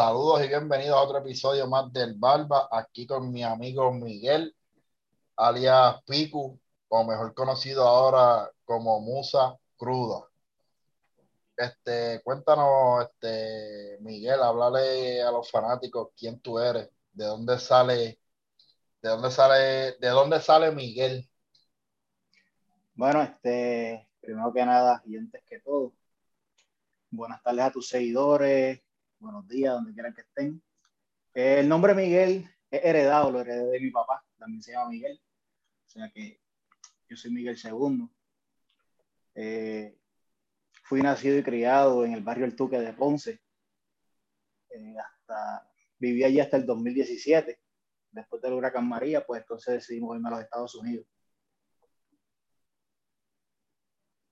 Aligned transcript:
Saludos 0.00 0.42
y 0.42 0.48
bienvenidos 0.48 0.96
a 0.96 1.02
otro 1.02 1.18
episodio 1.18 1.66
más 1.66 1.92
del 1.92 2.14
Barba, 2.14 2.70
aquí 2.72 3.06
con 3.06 3.30
mi 3.30 3.44
amigo 3.44 3.92
Miguel, 3.92 4.56
alias 5.36 6.02
Piku, 6.06 6.58
o 6.88 7.04
mejor 7.04 7.34
conocido 7.34 7.86
ahora 7.86 8.50
como 8.64 8.98
Musa 9.02 9.58
Cruda. 9.76 10.26
Este, 11.54 12.22
cuéntanos, 12.24 13.04
este, 13.10 13.98
Miguel, 14.00 14.42
háblale 14.42 15.20
a 15.20 15.30
los 15.32 15.50
fanáticos 15.50 16.08
quién 16.16 16.40
tú 16.40 16.58
eres, 16.58 16.88
de 17.12 17.26
dónde 17.26 17.58
sale, 17.58 18.18
de 19.02 19.08
dónde 19.10 19.30
sale, 19.30 19.98
de 19.98 20.08
dónde 20.08 20.40
sale 20.40 20.72
Miguel. 20.72 21.28
Bueno, 22.94 23.20
este, 23.20 24.08
primero 24.18 24.50
que 24.50 24.64
nada, 24.64 25.02
y 25.04 25.18
antes 25.18 25.42
que 25.44 25.60
todo, 25.60 25.92
buenas 27.10 27.42
tardes 27.42 27.64
a 27.66 27.70
tus 27.70 27.86
seguidores, 27.86 28.80
buenos 29.20 29.46
días, 29.46 29.74
donde 29.74 29.92
quieran 29.92 30.14
que 30.14 30.22
estén. 30.22 30.62
El 31.34 31.68
nombre 31.68 31.94
Miguel 31.94 32.48
es 32.70 32.84
heredado, 32.84 33.30
lo 33.30 33.40
heredé 33.40 33.66
de 33.66 33.80
mi 33.80 33.90
papá, 33.90 34.24
también 34.38 34.62
se 34.62 34.72
llama 34.72 34.90
Miguel, 34.90 35.20
o 35.86 35.90
sea 35.90 36.10
que 36.10 36.40
yo 37.08 37.16
soy 37.16 37.30
Miguel 37.30 37.58
II. 37.62 38.08
Eh, 39.34 39.96
fui 40.84 41.02
nacido 41.02 41.38
y 41.38 41.42
criado 41.42 42.04
en 42.04 42.12
el 42.14 42.22
barrio 42.22 42.46
El 42.46 42.56
Tuque 42.56 42.80
de 42.80 42.92
Ponce. 42.92 43.40
Eh, 44.70 44.94
hasta, 44.98 45.68
viví 45.98 46.24
allí 46.24 46.40
hasta 46.40 46.56
el 46.56 46.66
2017. 46.66 47.60
Después 48.12 48.42
del 48.42 48.54
huracán 48.54 48.88
María, 48.88 49.24
pues 49.24 49.42
entonces 49.42 49.74
decidimos 49.74 50.16
irme 50.16 50.28
a 50.28 50.32
los 50.32 50.40
Estados 50.40 50.74
Unidos. 50.74 51.06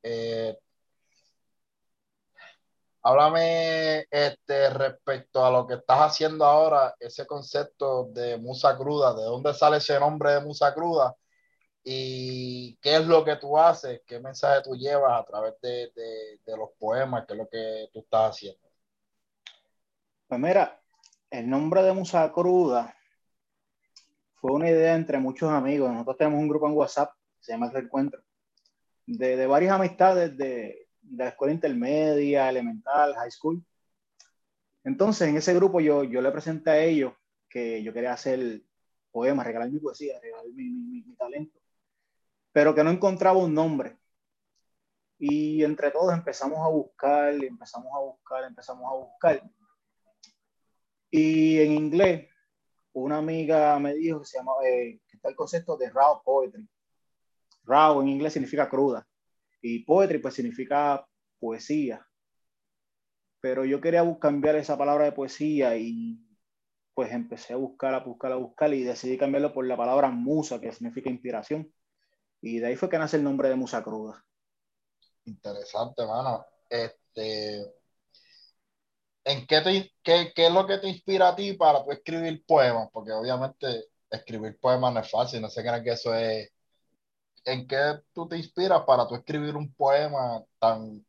Eh, 0.02 0.56
háblame 3.08 4.06
este, 4.10 4.68
respecto 4.70 5.44
a 5.44 5.50
lo 5.50 5.66
que 5.66 5.74
estás 5.74 5.98
haciendo 6.00 6.44
ahora, 6.44 6.94
ese 7.00 7.26
concepto 7.26 8.04
de 8.12 8.36
musa 8.36 8.76
cruda, 8.76 9.14
¿de 9.14 9.22
dónde 9.22 9.54
sale 9.54 9.78
ese 9.78 9.98
nombre 9.98 10.32
de 10.32 10.40
musa 10.40 10.74
cruda? 10.74 11.16
¿Y 11.82 12.76
qué 12.82 12.96
es 12.96 13.06
lo 13.06 13.24
que 13.24 13.36
tú 13.36 13.56
haces? 13.56 14.02
¿Qué 14.06 14.20
mensaje 14.20 14.60
tú 14.62 14.74
llevas 14.76 15.18
a 15.18 15.24
través 15.24 15.54
de, 15.62 15.90
de, 16.44 16.56
los 16.56 16.68
poemas? 16.78 17.24
¿Qué 17.26 17.32
es 17.32 17.38
lo 17.38 17.48
que 17.48 17.88
tú 17.94 18.00
estás 18.00 18.32
haciendo? 18.32 18.68
Pues 20.26 20.38
mira, 20.38 20.78
el 21.30 21.48
nombre 21.48 21.82
de 21.82 21.92
Musa 21.92 22.30
Cruda 22.30 22.94
fue 24.34 24.52
una 24.52 24.68
idea 24.68 24.94
entre 24.94 25.16
muchos 25.18 25.50
amigos. 25.50 25.90
Nosotros 25.90 26.18
tenemos 26.18 26.40
un 26.40 26.48
grupo 26.48 26.66
en 26.66 26.76
WhatsApp, 26.76 27.12
se 27.40 27.52
llama 27.52 27.66
El 27.66 27.72
Reencuentro, 27.72 28.22
de, 29.06 29.46
varias 29.46 29.72
amistades 29.72 30.36
de, 30.36 30.46
de, 30.46 30.87
la 31.12 31.28
escuela 31.28 31.52
intermedia, 31.52 32.48
elemental, 32.48 33.14
high 33.14 33.30
school. 33.30 33.62
Entonces, 34.84 35.28
en 35.28 35.36
ese 35.36 35.54
grupo 35.54 35.80
yo, 35.80 36.04
yo 36.04 36.20
le 36.20 36.30
presenté 36.30 36.70
a 36.70 36.78
ellos 36.78 37.12
que 37.48 37.82
yo 37.82 37.92
quería 37.92 38.12
hacer 38.12 38.62
poemas, 39.10 39.46
regalar 39.46 39.70
mi 39.70 39.78
poesía, 39.78 40.18
regalar 40.20 40.46
mi, 40.54 40.70
mi, 40.70 41.02
mi 41.02 41.14
talento 41.16 41.58
pero 42.52 42.74
que 42.74 42.84
no 42.84 42.90
encontraba 42.90 43.38
un 43.38 43.54
nombre. 43.54 43.96
Y 45.18 45.64
entre 45.64 45.90
todos 45.90 46.12
empezamos 46.12 46.58
a 46.58 46.68
buscar, 46.68 47.32
empezamos 47.34 47.92
a 47.94 48.00
buscar, 48.00 48.44
empezamos 48.44 48.84
a 48.84 48.96
buscar. 48.96 49.50
Y 51.10 51.60
en 51.60 51.72
inglés, 51.72 52.28
una 52.92 53.18
amiga 53.18 53.78
me 53.78 53.94
dijo 53.94 54.20
que 54.20 54.26
se 54.26 54.38
llama, 54.38 54.52
eh, 54.64 55.00
que 55.08 55.16
está 55.16 55.28
el 55.28 55.36
concepto 55.36 55.76
de 55.76 55.90
raw 55.90 56.22
poetry. 56.22 56.68
Raw 57.64 58.00
en 58.00 58.08
inglés 58.08 58.32
significa 58.32 58.68
cruda 58.68 59.07
y 59.60 59.84
poetry 59.84 60.18
pues 60.18 60.34
significa 60.34 61.06
poesía. 61.38 62.06
Pero 63.40 63.64
yo 63.64 63.80
quería 63.80 64.04
cambiar 64.20 64.56
esa 64.56 64.76
palabra 64.76 65.04
de 65.04 65.12
poesía 65.12 65.76
y 65.76 66.18
pues 66.94 67.12
empecé 67.12 67.52
a 67.52 67.56
buscar, 67.56 67.94
a 67.94 68.00
buscar, 68.00 68.32
a 68.32 68.36
buscar 68.36 68.74
y 68.74 68.82
decidí 68.82 69.16
cambiarlo 69.16 69.52
por 69.52 69.66
la 69.66 69.76
palabra 69.76 70.10
musa, 70.10 70.60
que 70.60 70.72
significa 70.72 71.08
inspiración. 71.08 71.72
Y 72.40 72.58
de 72.58 72.66
ahí 72.66 72.76
fue 72.76 72.88
que 72.88 72.98
nace 72.98 73.16
el 73.16 73.24
nombre 73.24 73.48
de 73.48 73.54
Musa 73.54 73.82
Cruda. 73.82 74.24
Interesante, 75.24 76.04
mano. 76.06 76.44
Este, 76.68 77.64
¿En 79.24 79.46
qué, 79.46 79.60
te, 79.60 79.92
qué, 80.02 80.32
qué, 80.34 80.46
es 80.46 80.52
lo 80.52 80.66
que 80.66 80.78
te 80.78 80.88
inspira 80.88 81.28
a 81.28 81.36
ti 81.36 81.52
para 81.52 81.84
tú 81.84 81.92
escribir 81.92 82.44
poemas? 82.46 82.88
Porque 82.92 83.12
obviamente 83.12 83.84
escribir 84.10 84.58
poemas 84.58 84.94
no 84.94 85.00
es 85.00 85.10
fácil, 85.10 85.40
no 85.40 85.50
sé 85.50 85.62
qué 85.62 85.82
que 85.84 85.90
eso 85.90 86.14
es. 86.14 86.50
¿En 87.44 87.66
qué 87.66 88.00
tú 88.12 88.28
te 88.28 88.36
inspiras 88.36 88.82
para 88.82 89.06
tú 89.06 89.14
escribir 89.14 89.56
un 89.56 89.72
poema 89.74 90.42
tan, 90.58 91.04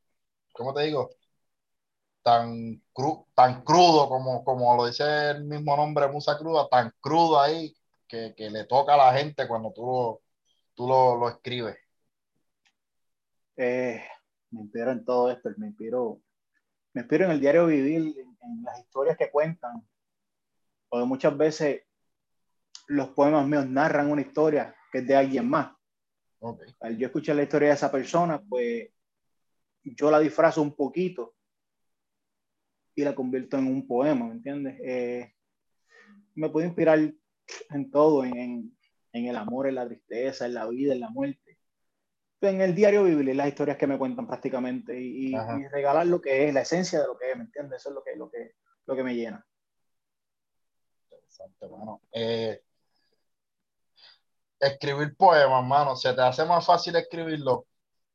¿cómo 0.53 0.73
te 0.73 0.83
digo? 0.83 1.09
Tan, 2.23 2.81
cru, 2.93 3.27
tan 3.33 3.63
crudo 3.63 4.07
como, 4.09 4.43
como 4.43 4.75
lo 4.75 4.85
dice 4.87 5.31
el 5.31 5.45
mismo 5.45 5.75
nombre, 5.75 6.07
Musa 6.07 6.37
Cruda, 6.37 6.67
tan 6.69 6.93
crudo 6.99 7.39
ahí 7.39 7.75
que, 8.07 8.33
que 8.35 8.49
le 8.49 8.65
toca 8.65 8.93
a 8.93 8.97
la 8.97 9.13
gente 9.13 9.47
cuando 9.47 9.71
tú 9.71 10.19
tú 10.79 10.87
lo, 10.87 11.17
lo 11.17 11.27
escribes? 11.27 11.77
Eh, 13.57 14.01
me 14.51 14.61
inspiro 14.61 14.91
en 14.93 15.03
todo 15.03 15.29
esto, 15.29 15.49
me 15.57 15.67
inspiro, 15.67 16.21
me 16.93 17.01
inspiro 17.01 17.25
en 17.25 17.31
el 17.31 17.41
diario 17.41 17.65
vivir, 17.65 18.15
en, 18.17 18.63
las 18.63 18.79
historias 18.79 19.17
que 19.17 19.29
cuentan, 19.29 19.85
porque 20.87 21.05
muchas 21.05 21.35
veces 21.37 21.81
los 22.87 23.09
poemas 23.09 23.45
míos 23.45 23.67
narran 23.67 24.09
una 24.09 24.21
historia 24.21 24.73
que 24.89 24.99
es 24.99 25.07
de 25.07 25.17
alguien 25.17 25.49
más. 25.49 25.75
Okay. 26.39 26.73
Al 26.79 26.97
yo 26.97 27.07
escuchar 27.07 27.35
la 27.35 27.43
historia 27.43 27.69
de 27.69 27.75
esa 27.75 27.91
persona, 27.91 28.41
pues 28.41 28.89
yo 29.83 30.09
la 30.09 30.19
disfrazo 30.19 30.61
un 30.61 30.75
poquito 30.75 31.35
y 32.95 33.03
la 33.03 33.13
convierto 33.13 33.57
en 33.57 33.67
un 33.67 33.87
poema, 33.87 34.27
¿me 34.27 34.33
entiendes? 34.33 34.79
Eh, 34.83 35.33
me 36.35 36.49
puede 36.49 36.67
inspirar 36.67 36.99
en 37.69 37.91
todo, 37.91 38.23
en, 38.23 38.77
en 39.13 39.25
el 39.25 39.35
amor, 39.35 39.67
en 39.67 39.75
la 39.75 39.87
tristeza, 39.87 40.45
en 40.45 40.53
la 40.53 40.67
vida, 40.67 40.93
en 40.93 40.99
la 41.01 41.09
muerte. 41.09 41.57
En 42.41 42.61
el 42.61 42.73
diario 42.73 43.03
vivir 43.03 43.35
las 43.35 43.49
historias 43.49 43.77
que 43.77 43.87
me 43.87 43.97
cuentan 43.97 44.25
prácticamente 44.25 44.99
y, 44.99 45.35
regalar 45.71 46.07
lo 46.07 46.21
que 46.21 46.47
es, 46.47 46.53
la 46.53 46.61
esencia 46.61 47.01
de 47.01 47.07
lo 47.07 47.17
que 47.17 47.31
es, 47.31 47.37
¿me 47.37 47.43
entiendes? 47.43 47.81
Eso 47.81 47.89
es 47.89 47.95
lo 47.95 48.03
que, 48.03 48.15
lo 48.15 48.29
que, 48.29 48.55
lo 48.85 48.95
que 48.95 49.03
me 49.03 49.15
llena. 49.15 49.45
Interesante, 51.03 51.67
mano. 51.67 52.01
Eh, 52.13 52.61
escribir 54.59 55.15
poemas, 55.15 55.65
mano, 55.65 55.95
¿se 55.95 56.13
te 56.13 56.21
hace 56.21 56.45
más 56.45 56.65
fácil 56.65 56.95
escribirlo 56.95 57.65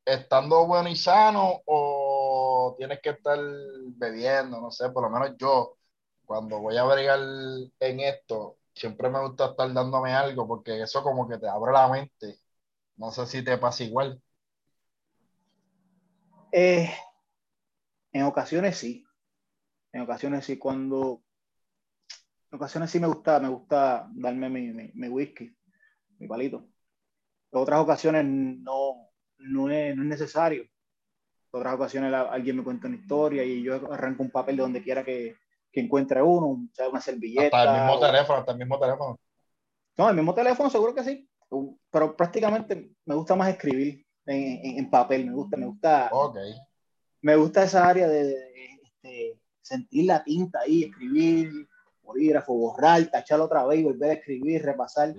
estando 0.04 0.66
bueno 0.66 0.88
y 0.88 0.96
sano 0.96 1.62
o 1.66 2.74
tienes 2.78 3.00
que 3.00 3.10
estar 3.10 3.38
bebiendo? 3.96 4.60
No 4.60 4.70
sé, 4.70 4.90
por 4.90 5.04
lo 5.04 5.10
menos 5.10 5.36
yo, 5.38 5.76
cuando 6.24 6.60
voy 6.60 6.76
a 6.76 6.84
bregar 6.84 7.20
en 7.20 8.00
esto, 8.00 8.58
siempre 8.74 9.08
me 9.08 9.20
gusta 9.20 9.46
estar 9.46 9.72
dándome 9.72 10.12
algo 10.12 10.46
porque 10.46 10.82
eso 10.82 11.02
como 11.02 11.28
que 11.28 11.38
te 11.38 11.48
abre 11.48 11.72
la 11.72 11.88
mente. 11.88 12.38
No 12.96 13.10
sé 13.10 13.26
si 13.26 13.42
te 13.44 13.58
pasa 13.58 13.84
igual. 13.84 14.20
Eh, 16.52 16.88
en 18.12 18.22
ocasiones 18.22 18.78
sí. 18.78 19.04
En 19.92 20.02
ocasiones 20.02 20.44
sí, 20.44 20.58
cuando... 20.58 21.22
En 22.50 22.56
ocasiones 22.56 22.90
sí 22.90 23.00
me 23.00 23.08
gusta, 23.08 23.40
me 23.40 23.48
gusta 23.48 24.08
darme 24.12 24.48
mi, 24.48 25.08
whisky, 25.08 25.56
mi 26.18 26.26
palito. 26.26 26.66
En 27.52 27.60
otras 27.60 27.80
ocasiones 27.80 28.24
no, 28.24 29.10
no, 29.38 29.70
es, 29.70 29.96
necesario. 29.96 30.62
En 30.62 30.70
otras 31.60 31.74
ocasiones 31.74 32.12
alguien 32.12 32.56
me 32.56 32.64
cuenta 32.64 32.88
una 32.88 32.96
historia 32.96 33.44
y 33.44 33.62
yo 33.62 33.74
arranco 33.92 34.22
un 34.22 34.30
papel 34.30 34.56
de 34.56 34.62
donde 34.62 34.82
quiera 34.82 35.04
que, 35.04 35.36
que 35.70 35.80
encuentre 35.80 36.22
uno, 36.22 36.68
una 36.90 37.00
servilleta. 37.00 37.56
Hasta 37.56 37.76
el 37.76 37.82
mismo 37.82 38.00
teléfono, 38.00 38.38
hasta 38.38 38.52
el 38.52 38.58
mismo 38.58 38.78
teléfono. 38.78 39.20
No, 39.96 40.10
el 40.10 40.16
mismo 40.16 40.34
teléfono 40.34 40.70
seguro 40.70 40.94
que 40.94 41.04
sí, 41.04 41.28
pero 41.90 42.16
prácticamente 42.16 42.90
me 43.04 43.14
gusta 43.14 43.36
más 43.36 43.48
escribir 43.50 44.04
en, 44.26 44.78
en, 44.78 44.90
papel, 44.90 45.26
me 45.26 45.32
gusta, 45.32 45.56
me 45.56 45.66
gusta. 45.66 46.08
Okay. 46.10 46.54
Me 47.20 47.36
gusta 47.36 47.64
esa 47.64 47.88
área 47.88 48.08
de, 48.08 48.34
este, 48.82 49.40
sentir 49.62 50.06
la 50.06 50.22
tinta 50.22 50.60
ahí, 50.60 50.84
escribir, 50.84 51.68
bolígrafo, 52.04 52.54
borrar, 52.54 53.04
tacharlo 53.06 53.46
otra 53.46 53.64
vez 53.66 53.80
y 53.80 53.84
volver 53.84 54.10
a 54.10 54.14
escribir, 54.14 54.62
repasar. 54.62 55.14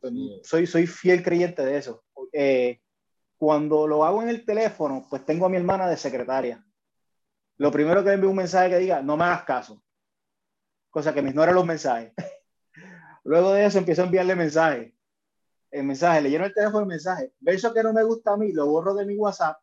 Pues, 0.00 0.12
soy, 0.42 0.66
soy 0.66 0.86
fiel 0.86 1.22
creyente 1.22 1.64
de 1.64 1.76
eso. 1.76 2.04
Eh, 2.32 2.80
cuando 3.36 3.86
lo 3.86 4.04
hago 4.04 4.22
en 4.22 4.30
el 4.30 4.44
teléfono, 4.44 5.06
pues 5.08 5.24
tengo 5.24 5.46
a 5.46 5.48
mi 5.48 5.56
hermana 5.56 5.88
de 5.88 5.96
secretaria. 5.96 6.64
Lo 7.56 7.70
primero 7.70 8.02
que 8.02 8.08
le 8.08 8.14
envío 8.14 8.30
un 8.30 8.36
mensaje 8.36 8.70
que 8.70 8.78
diga, 8.78 9.02
no 9.02 9.16
me 9.16 9.24
hagas 9.24 9.44
caso 9.44 9.82
cosa 10.90 11.14
que 11.14 11.22
me 11.22 11.30
ignora 11.30 11.52
los 11.52 11.66
mensajes. 11.66 12.12
Luego 13.24 13.52
de 13.52 13.66
eso 13.66 13.78
empiezo 13.78 14.02
a 14.02 14.06
enviarle 14.06 14.34
mensajes. 14.34 14.92
El 15.70 15.84
mensaje, 15.84 16.22
le 16.22 16.30
lleno 16.30 16.46
el 16.46 16.54
teléfono 16.54 16.80
el 16.80 16.86
mensaje. 16.86 17.32
Verso 17.40 17.74
que 17.74 17.82
no 17.82 17.92
me 17.92 18.02
gusta 18.02 18.32
a 18.32 18.36
mí, 18.36 18.52
lo 18.52 18.66
borro 18.66 18.94
de 18.94 19.04
mi 19.04 19.16
WhatsApp. 19.16 19.58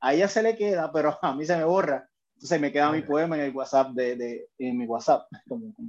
A 0.00 0.12
ella 0.12 0.28
se 0.28 0.42
le 0.42 0.56
queda, 0.56 0.92
pero 0.92 1.18
a 1.22 1.34
mí 1.34 1.44
se 1.44 1.56
me 1.56 1.64
borra. 1.64 2.08
Entonces 2.34 2.60
me 2.60 2.70
queda 2.70 2.92
mi 2.92 3.02
poema 3.02 3.36
en 3.36 3.42
el 3.42 3.56
WhatsApp 3.56 3.92
de, 3.92 4.16
de 4.16 4.48
en 4.58 4.76
mi 4.76 4.86
WhatsApp. 4.86 5.26
Como, 5.48 5.72
como 5.74 5.88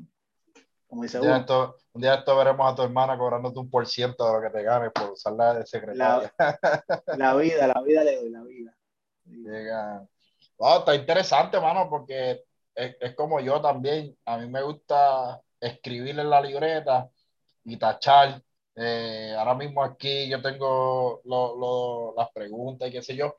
dice 0.89 1.19
un, 1.19 1.25
día 1.25 1.37
esto, 1.37 1.75
un 1.93 2.01
día 2.01 2.15
esto 2.15 2.35
veremos 2.37 2.71
a 2.71 2.75
tu 2.75 2.81
hermana 2.81 3.17
cobrándote 3.17 3.59
un 3.59 3.69
por 3.69 3.85
ciento 3.87 4.25
de 4.25 4.33
lo 4.33 4.41
que 4.41 4.57
te 4.57 4.63
ganes 4.63 4.91
por 4.91 5.11
usarla 5.11 5.53
de 5.53 5.65
secretaria. 5.65 6.33
La, 7.17 7.35
vida, 7.35 7.67
la 7.67 7.81
vida 7.81 8.03
le 8.03 8.15
doy, 8.17 8.29
la 8.29 8.43
vida. 8.43 8.77
Llega. 9.25 10.07
está 10.79 10.95
interesante, 10.95 11.59
mano, 11.59 11.89
porque 11.89 12.43
es, 12.73 13.15
como 13.15 13.39
yo 13.39 13.61
también. 13.61 14.15
A 14.25 14.37
mí 14.37 14.47
me 14.47 14.61
gusta 14.61 15.41
escribir 15.59 16.17
en 16.19 16.29
la 16.29 16.41
libreta 16.41 17.09
y 17.65 17.77
tachar. 17.77 18.41
Eh, 18.75 19.33
ahora 19.37 19.55
mismo 19.55 19.83
aquí 19.83 20.29
yo 20.29 20.41
tengo 20.41 21.21
las 22.15 22.29
preguntas 22.31 22.87
y 22.87 22.91
qué 22.91 23.01
sé 23.01 23.15
yo. 23.15 23.35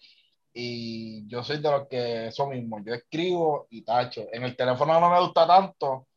Y 0.52 1.26
yo 1.28 1.44
soy 1.44 1.58
de 1.58 1.70
los 1.70 1.86
que 1.88 2.26
eso 2.26 2.48
mismo, 2.48 2.82
yo 2.84 2.92
escribo 2.92 3.66
y 3.70 3.82
tacho. 3.84 4.26
En 4.32 4.42
el 4.42 4.56
teléfono 4.56 4.98
no 4.98 5.08
me 5.10 5.20
gusta 5.20 5.46
tanto 5.46 6.07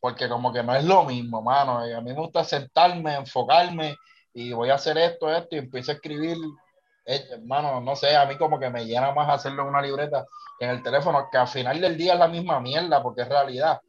porque 0.00 0.28
como 0.28 0.52
que 0.52 0.62
no 0.62 0.74
es 0.74 0.84
lo 0.84 1.04
mismo, 1.04 1.42
mano. 1.42 1.78
A 1.78 2.00
mí 2.00 2.10
me 2.10 2.20
gusta 2.20 2.42
sentarme, 2.42 3.14
enfocarme 3.14 3.96
y 4.32 4.52
voy 4.52 4.70
a 4.70 4.74
hacer 4.74 4.96
esto, 4.98 5.30
esto 5.30 5.56
y 5.56 5.58
empiezo 5.58 5.92
a 5.92 5.94
escribir 5.94 6.38
hermano, 7.04 7.80
no 7.80 7.96
sé, 7.96 8.14
a 8.14 8.26
mí 8.26 8.36
como 8.36 8.58
que 8.58 8.70
me 8.70 8.84
llena 8.84 9.12
más 9.12 9.28
hacerlo 9.28 9.62
en 9.62 9.68
una 9.68 9.82
libreta 9.82 10.24
que 10.58 10.64
en 10.66 10.72
el 10.72 10.82
teléfono, 10.82 11.28
que 11.30 11.38
al 11.38 11.48
final 11.48 11.80
del 11.80 11.96
día 11.96 12.14
es 12.14 12.18
la 12.18 12.28
misma 12.28 12.60
mierda, 12.60 13.02
porque 13.02 13.22
es 13.22 13.28
realidad, 13.28 13.80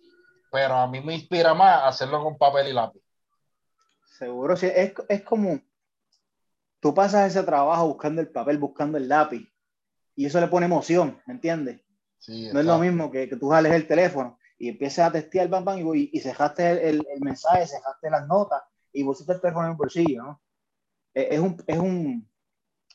pero 0.51 0.75
a 0.75 0.87
mí 0.87 1.01
me 1.01 1.15
inspira 1.15 1.53
más 1.53 1.83
hacerlo 1.83 2.23
con 2.23 2.37
papel 2.37 2.69
y 2.69 2.73
lápiz. 2.73 3.01
Seguro, 4.05 4.55
sí, 4.55 4.67
es, 4.73 4.93
es 5.09 5.21
como, 5.23 5.59
tú 6.79 6.93
pasas 6.93 7.29
ese 7.29 7.43
trabajo 7.43 7.87
buscando 7.87 8.21
el 8.21 8.29
papel, 8.29 8.57
buscando 8.57 8.97
el 8.97 9.07
lápiz, 9.07 9.47
y 10.15 10.25
eso 10.25 10.39
le 10.39 10.47
pone 10.47 10.65
emoción, 10.65 11.21
¿me 11.25 11.33
entiendes? 11.33 11.81
Sí, 12.17 12.49
no 12.51 12.59
es 12.59 12.65
lo 12.65 12.77
mismo 12.77 13.11
que, 13.11 13.27
que 13.27 13.35
tú 13.35 13.49
jales 13.49 13.73
el 13.73 13.87
teléfono 13.87 14.37
y 14.61 14.69
empieces 14.69 14.99
a 14.99 15.11
testear 15.11 15.49
bam, 15.49 15.65
bam, 15.65 15.79
y, 15.95 16.11
y 16.13 16.19
cejaste 16.19 16.87
el, 16.87 17.03
el, 17.11 17.19
mensaje, 17.19 17.65
cejaste 17.65 18.11
las 18.11 18.27
notas 18.27 18.61
y 18.93 19.03
pusiste 19.03 19.33
el 19.33 19.41
teléfono 19.41 19.65
en 19.65 19.71
el 19.71 19.77
bolsillo, 19.77 20.21
¿no? 20.21 20.41
Es 21.15 21.39
un, 21.39 21.57
es 21.65 21.79
un, 21.79 22.29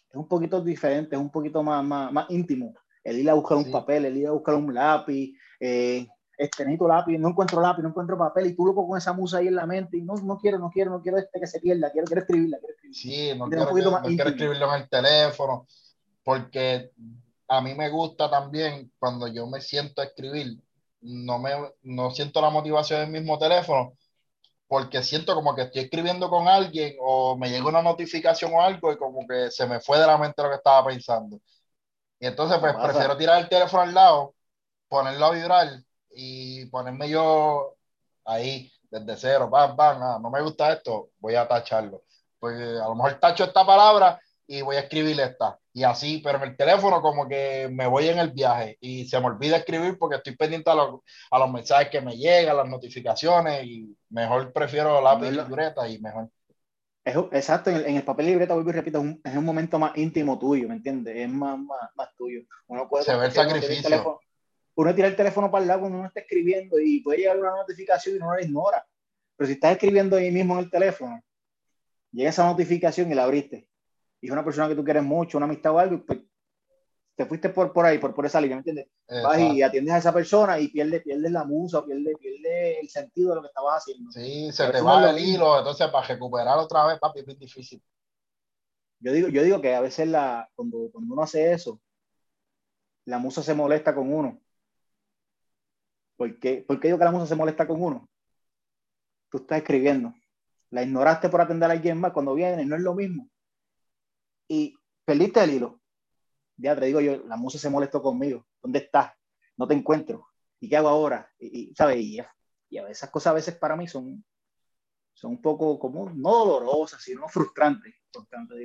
es 0.09 0.15
un 0.15 0.29
poquito 0.29 0.61
diferente, 0.61 1.17
es 1.17 1.21
un 1.21 1.29
poquito 1.29 1.65
más, 1.65 1.85
más, 1.85 2.13
más 2.13 2.31
íntimo. 2.31 2.73
El 3.03 3.19
ir 3.19 3.29
a 3.29 3.35
buscar 3.35 3.59
un 3.59 3.69
papel, 3.73 4.05
el 4.05 4.17
ir 4.17 4.29
a 4.29 4.31
buscar 4.31 4.55
un 4.55 4.73
lápiz, 4.73 5.37
eh, 5.59 6.07
este, 6.39 6.65
necesito 6.65 6.87
lápiz, 6.87 7.19
no 7.19 7.31
encuentro 7.31 7.61
lápiz, 7.61 7.83
no 7.83 7.89
encuentro 7.89 8.17
papel, 8.17 8.47
y 8.47 8.55
tú 8.55 8.65
loco 8.65 8.87
con 8.87 8.97
esa 8.97 9.13
musa 9.13 9.39
ahí 9.39 9.49
en 9.49 9.57
la 9.57 9.67
mente, 9.67 9.97
y 9.97 10.03
no, 10.03 10.15
no 10.15 10.39
quiero, 10.39 10.61
no 10.61 10.71
quiero, 10.71 10.93
no 10.93 11.03
quiero 11.03 11.19
este 11.19 11.41
que 11.41 11.49
se 11.49 11.59
pierda, 11.59 11.91
quiero, 11.91 12.07
quiero 12.07 12.21
escribirla, 12.21 12.59
quiero 12.59 12.75
escribirla. 12.75 12.97
Sí, 12.97 13.37
no, 13.37 13.49
quiero, 13.49 13.91
no 13.91 14.03
quiero 14.03 14.31
escribirlo 14.31 14.73
en 14.73 14.83
el 14.83 14.89
teléfono, 14.89 15.67
porque 16.23 16.93
a 17.49 17.61
mí 17.61 17.75
me 17.75 17.89
gusta 17.91 18.31
también 18.31 18.93
cuando 19.01 19.27
yo 19.27 19.49
me 19.49 19.61
siento 19.61 20.01
a 20.01 20.05
escribir, 20.05 20.61
no, 21.01 21.39
me, 21.39 21.51
no 21.83 22.11
siento 22.11 22.41
la 22.41 22.51
motivación 22.51 23.01
del 23.01 23.11
mismo 23.11 23.39
teléfono, 23.39 23.95
porque 24.67 25.03
siento 25.03 25.35
como 25.35 25.55
que 25.55 25.63
estoy 25.63 25.83
escribiendo 25.83 26.29
con 26.29 26.49
alguien 26.49 26.97
o 27.01 27.37
me 27.37 27.51
llega 27.51 27.69
una 27.69 27.83
notificación 27.83 28.53
o 28.55 28.61
algo 28.61 28.93
y 28.93 28.97
como 28.99 29.27
que 29.27 29.51
se 29.51 29.67
me 29.67 29.81
fue 29.81 29.99
de 29.99 30.07
la 30.07 30.19
mente 30.19 30.43
lo 30.43 30.49
que 30.51 30.57
estaba 30.57 30.87
pensando. 30.87 31.41
Y 32.19 32.27
entonces 32.27 32.59
pues 32.59 32.75
prefiero 32.75 33.17
tirar 33.17 33.41
el 33.41 33.49
teléfono 33.49 33.83
al 33.83 33.95
lado, 33.95 34.35
ponerlo 34.89 35.27
a 35.27 35.31
vibrar 35.33 35.69
y 36.11 36.67
ponerme 36.67 37.09
yo 37.09 37.77
ahí 38.25 38.73
desde 38.91 39.17
cero, 39.17 39.49
bam, 39.51 39.77
bam, 39.77 40.03
ah, 40.03 40.19
no 40.21 40.31
me 40.31 40.43
gusta 40.43 40.73
esto, 40.73 41.11
voy 41.19 41.35
a 41.35 41.47
tacharlo. 41.47 42.03
Pues 42.39 42.57
a 42.57 42.89
lo 42.89 42.95
mejor 42.95 43.21
tacho 43.21 43.45
esta 43.45 43.65
palabra 43.65 44.21
y 44.47 44.63
voy 44.63 44.77
a 44.77 44.81
escribir 44.81 45.19
esta. 45.21 45.59
Y 45.73 45.85
así, 45.85 46.21
pero 46.23 46.39
en 46.39 46.51
el 46.51 46.57
teléfono 46.57 47.03
como 47.03 47.29
que 47.29 47.69
me 47.71 47.87
voy 47.87 48.09
en 48.09 48.19
el 48.19 48.31
viaje 48.31 48.79
y 48.81 49.07
se 49.07 49.21
me 49.21 49.27
olvida 49.27 49.59
escribir 49.59 49.99
porque 49.99 50.17
estoy 50.17 50.37
pendiente 50.37 50.71
a, 50.71 50.75
a 50.75 51.39
los 51.39 51.53
mensajes 51.53 51.89
que 51.91 52.01
me 52.01 52.17
llegan, 52.17 52.57
las 52.57 52.69
notificaciones 52.69 53.65
y 53.65 53.97
mejor 54.11 54.53
prefiero 54.53 55.01
lápiz 55.01 55.29
y 55.29 55.33
libreta 55.33 55.89
y 55.89 55.99
mejor. 55.99 56.31
exacto, 57.05 57.71
en 57.71 57.97
el, 57.97 58.05
papel 58.05 58.27
y 58.27 58.31
libreta, 58.31 58.55
vuelvo 58.55 58.71
y 58.71 58.75
repito, 58.75 58.99
es 58.99 59.05
un, 59.05 59.21
es 59.23 59.37
un, 59.37 59.45
momento 59.45 59.79
más 59.79 59.97
íntimo 59.97 60.39
tuyo, 60.39 60.69
¿me 60.69 60.75
entiendes? 60.75 61.17
Es 61.17 61.29
más, 61.29 61.59
más, 61.59 61.91
más 61.95 62.15
tuyo. 62.17 62.41
Uno 62.69 62.89
puede 62.89 63.05
se 63.05 63.17
ve 63.17 63.27
el 63.27 63.33
sacrificio. 63.33 64.21
Uno 64.79 64.95
tira 64.95 65.09
el 65.09 65.17
teléfono 65.17 65.51
para 65.51 65.63
el 65.63 65.69
lado 65.69 65.81
cuando 65.81 65.99
uno 65.99 66.07
está 66.07 66.21
escribiendo 66.21 66.79
y 66.79 67.01
puede 67.01 67.21
llegar 67.21 67.39
una 67.39 67.51
notificación 67.51 68.15
y 68.15 68.19
uno 68.19 68.35
la 68.35 68.43
ignora. 68.43 68.87
Pero 69.35 69.47
si 69.47 69.55
estás 69.55 69.73
escribiendo 69.73 70.17
ahí 70.17 70.31
mismo 70.31 70.55
en 70.55 70.65
el 70.65 70.71
teléfono, 70.71 71.23
llega 72.13 72.29
esa 72.29 72.45
notificación 72.45 73.11
y 73.11 73.15
la 73.15 73.25
abriste 73.25 73.69
y 74.27 74.29
es 74.29 74.33
una 74.33 74.45
persona 74.45 74.67
que 74.67 74.75
tú 74.75 74.83
quieres 74.83 75.05
mucho, 75.05 75.39
una 75.39 75.47
amistad 75.47 75.73
o 75.73 75.79
algo, 75.79 76.05
pues 76.05 76.19
te 77.15 77.27
fuiste 77.27 77.49
por, 77.49 77.73
por 77.73 77.87
ahí, 77.87 77.99
por, 77.99 78.13
por 78.13 78.27
esa 78.27 78.41
línea, 78.41 78.57
¿me 78.57 78.61
entiendes? 78.61 78.89
Vas 79.23 79.39
y 79.39 79.63
atiendes 79.63 79.95
a 79.95 79.99
esa 79.99 80.13
persona 80.13 80.59
y 80.59 80.67
pierdes, 80.67 81.05
pierdes 81.05 81.31
la 81.31 81.45
musa, 81.45 81.85
pierdes, 81.85 82.19
pierde 82.19 82.81
el 82.81 82.89
sentido 82.89 83.31
de 83.31 83.37
lo 83.37 83.43
que 83.43 83.47
estabas 83.47 83.83
haciendo. 83.83 84.11
Sí, 84.11 84.51
se 84.51 84.69
te 84.69 84.81
va 84.81 85.11
el 85.11 85.19
hilo, 85.21 85.59
entonces 85.59 85.87
para 85.91 86.09
recuperar 86.09 86.59
otra 86.59 86.87
vez, 86.87 86.99
papi, 86.99 87.21
es 87.21 87.27
bien 87.27 87.39
difícil. 87.39 87.81
Yo 88.99 89.13
digo, 89.13 89.29
yo 89.29 89.45
digo 89.45 89.61
que 89.61 89.77
a 89.77 89.81
veces 89.81 90.09
la, 90.09 90.51
cuando, 90.57 90.91
cuando 90.93 91.15
uno 91.15 91.23
hace 91.23 91.53
eso, 91.53 91.81
la 93.05 93.19
musa 93.19 93.45
se 93.45 93.55
molesta 93.55 93.95
con 93.95 94.13
uno. 94.13 94.41
¿Por 96.17 96.37
qué? 96.41 96.65
¿Por 96.67 96.81
qué 96.81 96.89
digo 96.89 96.99
que 96.99 97.05
la 97.05 97.13
musa 97.13 97.29
se 97.29 97.37
molesta 97.37 97.65
con 97.65 97.81
uno? 97.81 98.09
Tú 99.31 99.39
estás 99.39 99.59
escribiendo. 99.59 100.13
La 100.71 100.83
ignoraste 100.83 101.29
por 101.29 101.41
atender 101.41 101.71
a 101.71 101.75
alguien 101.75 102.01
más 102.01 102.11
cuando 102.11 102.35
viene, 102.35 102.67
no 102.67 102.75
es 102.75 102.83
lo 102.83 102.93
mismo 102.93 103.31
y 104.49 104.75
perdiste 105.05 105.43
el 105.43 105.55
hilo. 105.55 105.81
Ya 106.57 106.75
te 106.79 106.87
digo 106.87 107.01
yo, 107.01 107.19
la 107.27 107.37
musa 107.37 107.59
se 107.59 107.71
molestó 107.71 108.03
conmigo. 108.03 108.47
¿Dónde 108.63 108.81
estás? 108.81 109.13
No 109.57 109.67
te 109.67 109.75
encuentro. 109.75 110.29
¿Y 110.61 110.69
qué 110.69 110.77
hago 110.77 110.89
ahora? 110.89 111.31
Y, 111.39 111.75
¿sabes? 111.75 111.99
Y, 111.99 112.19
y, 112.71 112.79
esas 112.79 113.11
cosas 113.11 113.33
a 113.33 113.35
veces 113.35 113.57
para 113.57 113.77
mí 113.77 113.87
son, 113.87 114.25
son 115.13 115.33
un 115.33 115.43
poco 115.43 115.79
como, 115.79 116.11
no 116.11 116.45
dolorosas, 116.45 117.03
sino 117.03 117.29
frustrantes. 117.29 117.95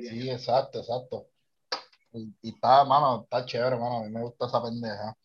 sí, 0.08 0.30
exacto, 0.30 0.80
exacto. 0.80 1.28
Y, 2.12 2.34
está, 2.42 2.84
mano, 2.84 3.22
está 3.22 3.44
chévere, 3.44 3.76
mano. 3.76 3.98
A 3.98 4.02
mí 4.04 4.10
me 4.10 4.22
gusta 4.22 4.46
esa 4.46 4.62
pendeja. 4.62 5.16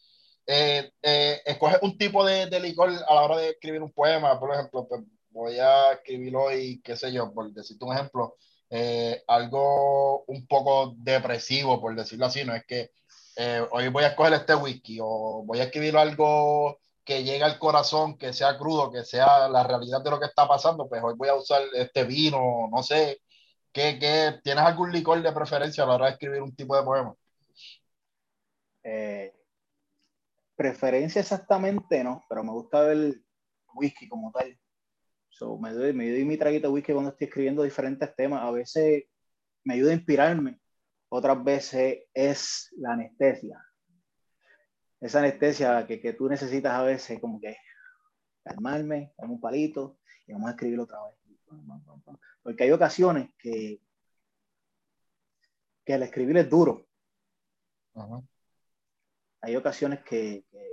Eh, 0.46 0.92
eh, 1.02 1.42
escoge 1.46 1.78
un 1.82 1.98
tipo 1.98 2.26
de, 2.26 2.48
de, 2.48 2.60
licor 2.60 2.90
a 2.90 3.14
la 3.14 3.22
hora 3.24 3.38
de 3.38 3.50
escribir 3.50 3.82
un 3.82 3.92
poema, 3.92 4.40
por 4.40 4.54
ejemplo, 4.54 4.88
voy 5.30 5.60
a 5.60 5.92
escribir 5.92 6.36
hoy, 6.38 6.82
qué 6.82 6.96
sé 6.96 7.12
yo, 7.12 7.34
por 7.34 7.52
decirte 7.52 7.84
un 7.84 7.94
ejemplo, 7.94 8.38
eh, 8.70 9.24
algo 9.28 10.24
un 10.26 10.46
poco 10.48 10.96
depresivo, 10.98 11.80
por 11.80 11.96
decirlo 11.96 12.26
así, 12.26 12.44
no 12.44 12.54
es 12.54 12.66
que 12.66 12.92
eh, 13.38 13.66
hoy 13.72 13.88
voy 13.90 14.04
a 14.04 14.08
escoger 14.08 14.34
este 14.34 14.56
whisky 14.56 15.00
o 15.02 15.44
voy 15.46 15.60
a 15.60 15.66
escribir 15.66 15.96
algo 15.98 16.80
que 17.06 17.24
llegue 17.24 17.44
al 17.44 17.60
corazón, 17.60 18.18
que 18.18 18.34
sea 18.34 18.58
crudo, 18.58 18.92
que 18.92 19.04
sea 19.04 19.48
la 19.48 19.64
realidad 19.64 20.02
de 20.04 20.10
lo 20.10 20.20
que 20.20 20.26
está 20.26 20.48
pasando, 20.48 20.90
pues 20.90 21.02
hoy 21.04 21.14
voy 21.16 21.30
a 21.30 21.36
usar 21.36 21.62
este 21.74 22.04
vino, 22.04 22.68
no 22.70 22.84
sé, 22.84 23.22
¿qué, 23.72 23.98
qué, 24.00 24.40
¿tienes 24.44 24.66
algún 24.66 24.92
licor 24.92 25.22
de 25.22 25.32
preferencia 25.32 25.84
a 25.84 25.88
la 25.88 25.96
hora 25.96 26.06
de 26.08 26.12
escribir 26.14 26.42
un 26.42 26.56
tipo 26.56 26.76
de 26.76 26.84
poema? 26.84 27.16
Eh, 28.84 29.34
preferencia 30.56 31.22
exactamente 31.22 32.04
no, 32.04 32.26
pero 32.28 32.44
me 32.44 32.52
gusta 32.52 32.92
el 32.92 33.24
whisky 33.74 34.10
como 34.10 34.32
tal. 34.32 34.58
So, 35.38 35.60
me, 35.60 35.72
doy, 35.72 35.94
me 35.94 36.10
doy 36.10 36.26
mi 36.26 36.36
traguito 36.36 36.68
de 36.68 36.74
whisky 36.74 36.94
cuando 36.94 37.12
estoy 37.12 37.28
escribiendo 37.28 37.62
diferentes 37.62 38.16
temas. 38.16 38.42
A 38.42 38.50
veces 38.50 39.04
me 39.64 39.76
ayuda 39.76 39.92
a 39.92 39.96
inspirarme, 39.96 40.60
otras 41.10 41.44
veces 41.44 42.06
es 42.12 42.74
la 42.78 42.94
anestesia. 42.94 43.64
Esa 45.00 45.20
anestesia 45.20 45.86
que, 45.86 46.02
que 46.02 46.14
tú 46.14 46.28
necesitas 46.28 46.74
a 46.74 46.82
veces, 46.82 47.20
como 47.20 47.40
que 47.40 47.56
calmarme, 48.44 49.14
darme 49.16 49.36
un 49.36 49.40
palito 49.40 50.00
y 50.26 50.34
vamos 50.34 50.48
a 50.48 50.52
escribirlo 50.54 50.86
otra 50.86 50.98
vez. 51.06 51.16
Porque 52.42 52.64
hay 52.64 52.72
ocasiones 52.72 53.30
que, 53.38 53.80
que 55.86 55.94
el 55.94 56.02
escribir 56.02 56.38
es 56.38 56.50
duro. 56.50 56.88
Hay 59.42 59.56
ocasiones 59.56 60.00
que, 60.04 60.44
que, 60.50 60.68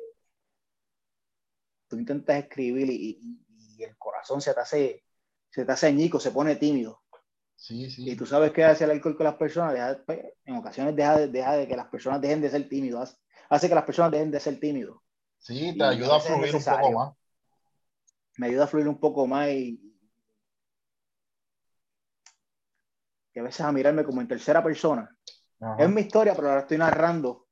tú 1.87 1.99
intentas 1.99 2.39
escribir 2.39 2.89
y, 2.89 3.19
y 3.21 3.44
el 3.83 3.97
corazón 3.97 4.41
se 4.41 4.55
te 4.55 4.61
hace, 4.61 5.05
se 5.51 5.65
te 5.65 5.73
hace 5.73 5.87
añico, 5.87 6.21
se 6.21 6.31
pone 6.31 6.57
tímido. 6.57 7.03
Sí, 7.57 7.91
sí. 7.91 8.11
Y 8.11 8.17
tú 8.17 8.27
sabes 8.27 8.53
qué 8.53 8.65
hace 8.65 8.85
el 8.85 8.91
alcohol 8.91 9.17
con 9.17 9.25
las 9.25 9.37
personas, 9.37 9.99
pues, 10.07 10.21
en 10.45 10.57
ocasiones 10.57 10.95
deja 10.95 11.19
de, 11.19 11.29
deja 11.29 11.57
de 11.57 11.67
que 11.67 11.77
las 11.77 11.89
personas 11.89 12.21
dejen 12.21 12.41
de 12.41 12.51
ser 12.51 12.69
tímidos, 12.69 13.17
hace, 13.49 13.69
que 13.69 13.75
las 13.75 13.85
personas 13.85 14.13
dejen 14.13 14.31
de 14.31 14.41
ser 14.41 14.61
tímidos. 14.61 14.99
Sí, 15.39 15.77
te 15.77 15.85
ayuda 15.85 16.17
a 16.17 16.21
fluir 16.21 16.55
un 16.55 16.65
poco 16.65 16.93
más. 16.93 17.15
Me 18.37 18.47
ayuda 18.49 18.65
a 18.65 18.67
fluir 18.67 18.89
un 18.89 18.99
poco 18.99 19.27
más 19.27 19.49
y, 19.49 19.81
y 23.33 23.39
a 23.39 23.43
veces 23.43 23.61
a 23.61 23.73
mirarme 23.73 24.05
como 24.05 24.21
en 24.21 24.29
tercera 24.29 24.63
persona. 24.63 25.17
Es 25.79 25.89
mi 25.89 26.03
historia, 26.03 26.35
pero 26.35 26.49
la 26.49 26.61
estoy 26.61 26.79
narrando 26.79 27.47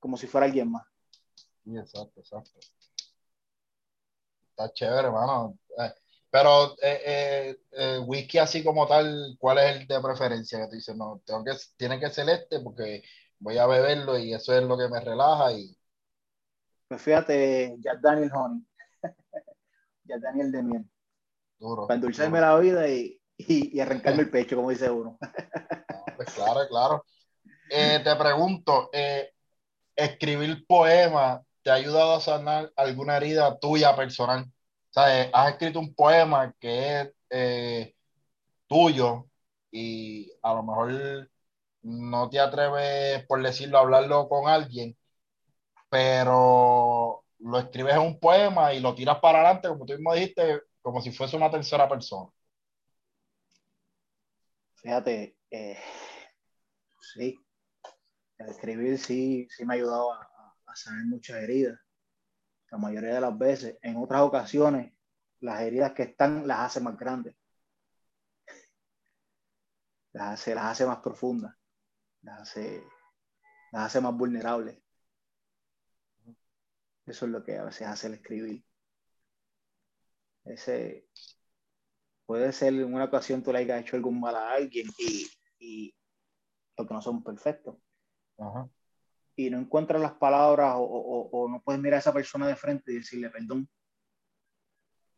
como 0.00 0.16
si 0.16 0.26
fuera 0.26 0.46
alguien 0.46 0.70
más. 0.70 0.84
Sí, 1.64 1.76
exacto, 1.76 2.20
exacto 2.20 2.58
está 4.58 4.72
chévere, 4.72 5.08
hermano. 5.08 5.56
Eh, 5.78 5.92
pero 6.30 6.76
eh, 6.82 7.56
eh, 7.72 7.98
whisky 8.04 8.38
así 8.38 8.64
como 8.64 8.86
tal, 8.86 9.36
¿cuál 9.38 9.58
es 9.58 9.76
el 9.76 9.86
de 9.86 10.00
preferencia? 10.00 10.58
Que 10.58 10.66
tú 10.66 10.72
dices, 10.72 10.96
no, 10.96 11.22
tengo 11.24 11.44
que, 11.44 11.52
tiene 11.76 11.98
que 11.98 12.10
ser 12.10 12.28
este 12.28 12.60
porque 12.60 13.02
voy 13.38 13.56
a 13.58 13.66
beberlo 13.66 14.18
y 14.18 14.34
eso 14.34 14.52
es 14.52 14.62
lo 14.64 14.76
que 14.76 14.88
me 14.88 15.00
relaja 15.00 15.52
y... 15.52 15.74
Pues 16.88 17.02
fíjate, 17.02 17.76
Jack 17.78 18.00
Daniel 18.00 18.30
Honey. 18.34 18.66
Jack 20.04 20.20
Daniel 20.20 20.52
de 20.52 20.62
miel. 20.62 20.90
Duro. 21.58 21.86
Para 21.86 21.96
endulzarme 21.96 22.40
la 22.40 22.58
vida 22.58 22.88
y, 22.88 23.20
y, 23.36 23.78
arrancarme 23.78 24.22
el 24.22 24.30
pecho, 24.30 24.56
como 24.56 24.70
dice 24.70 24.90
uno. 24.90 25.18
pues 26.16 26.30
claro, 26.32 26.60
claro. 26.68 27.04
te 27.68 28.16
pregunto, 28.16 28.90
escribir 29.96 30.64
poemas 30.66 31.42
te 31.68 31.72
ha 31.72 31.74
ayudado 31.74 32.14
a 32.14 32.20
sanar 32.22 32.72
alguna 32.76 33.18
herida 33.18 33.58
tuya 33.58 33.94
personal? 33.94 34.50
¿Sabes? 34.88 35.28
Has 35.34 35.50
escrito 35.50 35.78
un 35.78 35.94
poema 35.94 36.54
que 36.58 37.00
es 37.02 37.12
eh, 37.28 37.94
tuyo 38.66 39.26
y 39.70 40.32
a 40.42 40.54
lo 40.54 40.62
mejor 40.62 41.30
no 41.82 42.30
te 42.30 42.40
atreves, 42.40 43.26
por 43.26 43.42
decirlo, 43.42 43.76
a 43.76 43.82
hablarlo 43.82 44.30
con 44.30 44.48
alguien, 44.48 44.96
pero 45.90 47.22
lo 47.38 47.58
escribes 47.58 47.96
en 47.96 48.00
un 48.00 48.18
poema 48.18 48.72
y 48.72 48.80
lo 48.80 48.94
tiras 48.94 49.18
para 49.20 49.40
adelante, 49.40 49.68
como 49.68 49.84
tú 49.84 49.92
mismo 49.92 50.14
dijiste, 50.14 50.62
como 50.80 51.02
si 51.02 51.12
fuese 51.12 51.36
una 51.36 51.50
tercera 51.50 51.86
persona. 51.86 52.30
Fíjate, 54.76 55.36
eh, 55.50 55.78
sí, 57.14 57.38
el 58.38 58.48
escribir 58.48 58.98
sí, 58.98 59.46
sí 59.50 59.66
me 59.66 59.74
ha 59.74 59.76
ayudado 59.76 60.14
a, 60.14 60.37
a 60.68 61.04
muchas 61.06 61.36
heridas. 61.38 61.78
La 62.70 62.78
mayoría 62.78 63.14
de 63.14 63.20
las 63.20 63.36
veces, 63.36 63.78
en 63.82 63.96
otras 63.96 64.22
ocasiones, 64.22 64.92
las 65.40 65.60
heridas 65.62 65.92
que 65.92 66.02
están 66.04 66.46
las 66.46 66.60
hace 66.60 66.80
más 66.80 66.96
grandes. 66.98 67.34
Las 70.12 70.40
hace, 70.40 70.54
las 70.54 70.64
hace 70.64 70.86
más 70.86 70.98
profundas. 70.98 71.54
Las 72.22 72.40
hace, 72.42 72.82
las 73.72 73.86
hace 73.86 74.00
más 74.00 74.14
vulnerables. 74.14 74.78
Eso 77.06 77.26
es 77.26 77.32
lo 77.32 77.42
que 77.42 77.56
a 77.56 77.64
veces 77.64 77.86
hace 77.86 78.08
el 78.08 78.14
escribir. 78.14 78.64
Ese 80.44 81.08
puede 82.26 82.52
ser 82.52 82.74
en 82.74 82.92
una 82.92 83.04
ocasión 83.04 83.42
tú 83.42 83.52
le 83.52 83.60
hayas 83.60 83.80
hecho 83.80 83.96
algún 83.96 84.20
mal 84.20 84.36
a 84.36 84.52
alguien 84.52 84.86
y, 84.98 85.30
y 85.58 85.94
porque 86.74 86.94
no 86.94 87.00
somos 87.00 87.24
perfectos. 87.24 87.76
Y 89.38 89.50
no 89.50 89.60
encuentras 89.60 90.02
las 90.02 90.14
palabras 90.14 90.74
o, 90.74 90.82
o, 90.82 91.28
o, 91.30 91.48
no 91.48 91.62
puedes 91.62 91.80
mirar 91.80 91.98
a 91.98 92.00
esa 92.00 92.12
persona 92.12 92.48
de 92.48 92.56
frente 92.56 92.90
y 92.90 92.96
decirle 92.96 93.30
perdón. 93.30 93.68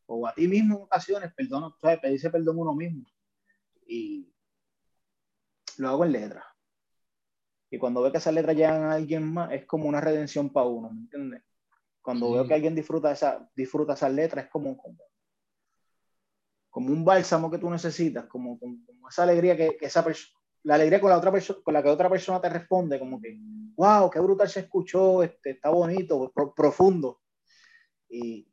O 0.04 0.26
a 0.26 0.34
ti 0.34 0.46
mismo 0.46 0.76
en 0.76 0.82
ocasiones, 0.82 1.32
perdón, 1.32 1.72
¿sabes? 1.80 2.00
Pedirse 2.00 2.28
perdón 2.28 2.58
uno 2.58 2.74
mismo. 2.74 3.06
Y 3.86 4.30
lo 5.78 5.88
hago 5.88 6.04
en 6.04 6.12
letra. 6.12 6.44
Y 7.70 7.78
cuando 7.78 8.02
veo 8.02 8.12
que 8.12 8.18
esas 8.18 8.34
letras 8.34 8.54
llegan 8.54 8.82
a 8.82 8.92
alguien 8.92 9.24
más, 9.24 9.52
es 9.52 9.64
como 9.64 9.88
una 9.88 10.02
redención 10.02 10.50
para 10.50 10.66
uno, 10.66 10.90
¿me 10.90 11.00
entiendes? 11.00 11.42
Cuando 12.02 12.26
sí. 12.26 12.34
veo 12.34 12.46
que 12.46 12.52
alguien 12.52 12.74
disfruta, 12.74 13.12
esa, 13.12 13.50
disfruta 13.56 13.94
esas 13.94 14.12
letras, 14.12 14.44
es 14.44 14.50
como, 14.50 14.76
como, 14.76 14.98
como 16.68 16.92
un 16.92 17.06
bálsamo 17.06 17.50
que 17.50 17.56
tú 17.56 17.70
necesitas, 17.70 18.26
como, 18.26 18.58
como, 18.58 18.84
como 18.84 19.08
esa 19.08 19.22
alegría 19.22 19.56
que, 19.56 19.78
que 19.78 19.86
esa 19.86 20.04
persona, 20.04 20.39
la 20.62 20.74
alegría 20.74 21.00
con 21.00 21.10
la 21.10 21.18
otra 21.18 21.32
persona, 21.32 21.60
con 21.62 21.74
la 21.74 21.82
que 21.82 21.88
otra 21.88 22.10
persona 22.10 22.40
te 22.40 22.48
responde, 22.48 22.98
como 22.98 23.20
que, 23.20 23.38
wow, 23.76 24.10
qué 24.10 24.20
brutal 24.20 24.48
se 24.48 24.60
escuchó, 24.60 25.22
este, 25.22 25.50
está 25.50 25.70
bonito, 25.70 26.30
pro, 26.34 26.54
profundo. 26.54 27.20
Y, 28.08 28.46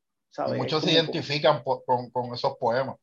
muchos 0.55 0.83
se 0.83 0.91
identifican 0.91 1.63
por, 1.63 1.83
con, 1.83 2.11
con, 2.11 2.33
esos 2.33 2.57
poemas. 2.57 2.97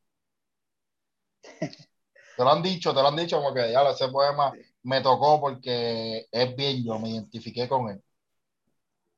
te 2.36 2.42
lo 2.42 2.50
han 2.50 2.62
dicho, 2.62 2.94
te 2.94 3.02
lo 3.02 3.08
han 3.08 3.16
dicho 3.16 3.36
como 3.36 3.52
que 3.52 3.72
ya 3.72 3.82
ese 3.90 4.08
poema 4.08 4.52
sí. 4.52 4.60
me 4.84 5.00
tocó 5.00 5.40
porque 5.40 6.26
es 6.30 6.56
bien 6.56 6.84
yo, 6.84 6.98
me 6.98 7.10
identifiqué 7.10 7.68
con 7.68 7.90
él 7.90 8.02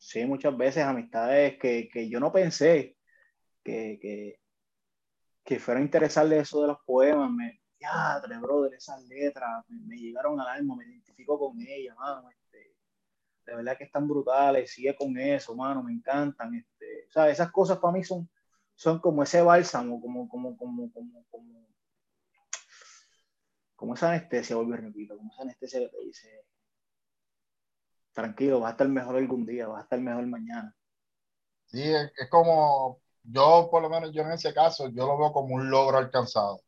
sí, 0.06 0.24
muchas 0.24 0.56
veces 0.56 0.84
amistades 0.84 1.58
que, 1.58 1.88
que 1.92 2.08
yo 2.08 2.20
no 2.20 2.32
pensé 2.32 2.96
que, 3.64 3.98
que, 4.00 4.40
que 5.44 5.58
fuera 5.58 5.80
a 5.80 5.82
interesarle 5.82 6.38
eso 6.38 6.62
de 6.62 6.68
los 6.68 6.78
poemas. 6.86 7.30
Me, 7.30 7.60
ya, 7.86 8.38
brother, 8.40 8.74
esas 8.74 9.02
letras 9.04 9.64
me, 9.68 9.96
llegaron 9.96 10.40
al 10.40 10.48
alma, 10.48 10.76
me 10.76 10.84
identifico 10.84 11.38
con 11.38 11.60
ellas, 11.60 11.96
mano. 11.96 12.30
Este, 12.30 12.74
de 13.46 13.56
verdad 13.56 13.76
que 13.78 13.84
están 13.84 14.08
brutales, 14.08 14.70
sigue 14.70 14.94
con 14.96 15.16
eso, 15.18 15.54
mano, 15.54 15.82
me 15.82 15.92
encantan. 15.92 16.54
Este, 16.54 17.06
o 17.08 17.12
sea, 17.12 17.28
esas 17.28 17.50
cosas 17.50 17.78
para 17.78 17.92
mí 17.92 18.04
son, 18.04 18.28
son 18.74 18.98
como 19.00 19.22
ese 19.22 19.42
bálsamo, 19.42 20.00
como, 20.00 20.28
como, 20.28 20.56
como, 20.56 20.92
como, 20.92 21.24
como, 21.30 21.68
como 23.76 23.94
esa 23.94 24.10
anestesia, 24.10 24.56
vuelvo 24.56 24.74
a 24.74 24.78
repito, 24.78 25.16
como 25.16 25.32
esa 25.32 25.42
anestesia 25.42 25.80
que 25.80 25.88
te 25.88 26.00
dice, 26.04 26.46
tranquilo, 28.12 28.60
vas 28.60 28.70
a 28.70 28.72
estar 28.72 28.88
mejor 28.88 29.16
algún 29.16 29.46
día, 29.46 29.68
vas 29.68 29.80
a 29.80 29.82
estar 29.84 30.00
mejor 30.00 30.26
mañana. 30.26 30.74
Sí, 31.66 31.82
es, 31.82 32.12
es, 32.16 32.30
como, 32.30 33.00
yo 33.22 33.68
por 33.70 33.82
lo 33.82 33.90
menos 33.90 34.12
yo 34.12 34.22
en 34.22 34.32
ese 34.32 34.54
caso, 34.54 34.88
yo 34.88 35.06
lo 35.06 35.18
veo 35.18 35.32
como 35.32 35.54
un 35.54 35.70
logro 35.70 35.98
alcanzado. 35.98 36.65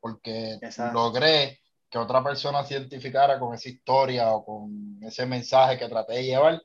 Porque 0.00 0.54
Exacto. 0.60 0.92
logré 0.92 1.60
que 1.90 1.98
otra 1.98 2.22
persona 2.22 2.64
se 2.64 2.74
identificara 2.74 3.38
con 3.38 3.54
esa 3.54 3.68
historia 3.68 4.32
o 4.34 4.44
con 4.44 4.98
ese 5.02 5.26
mensaje 5.26 5.78
que 5.78 5.88
traté 5.88 6.14
de 6.14 6.24
llevar 6.24 6.62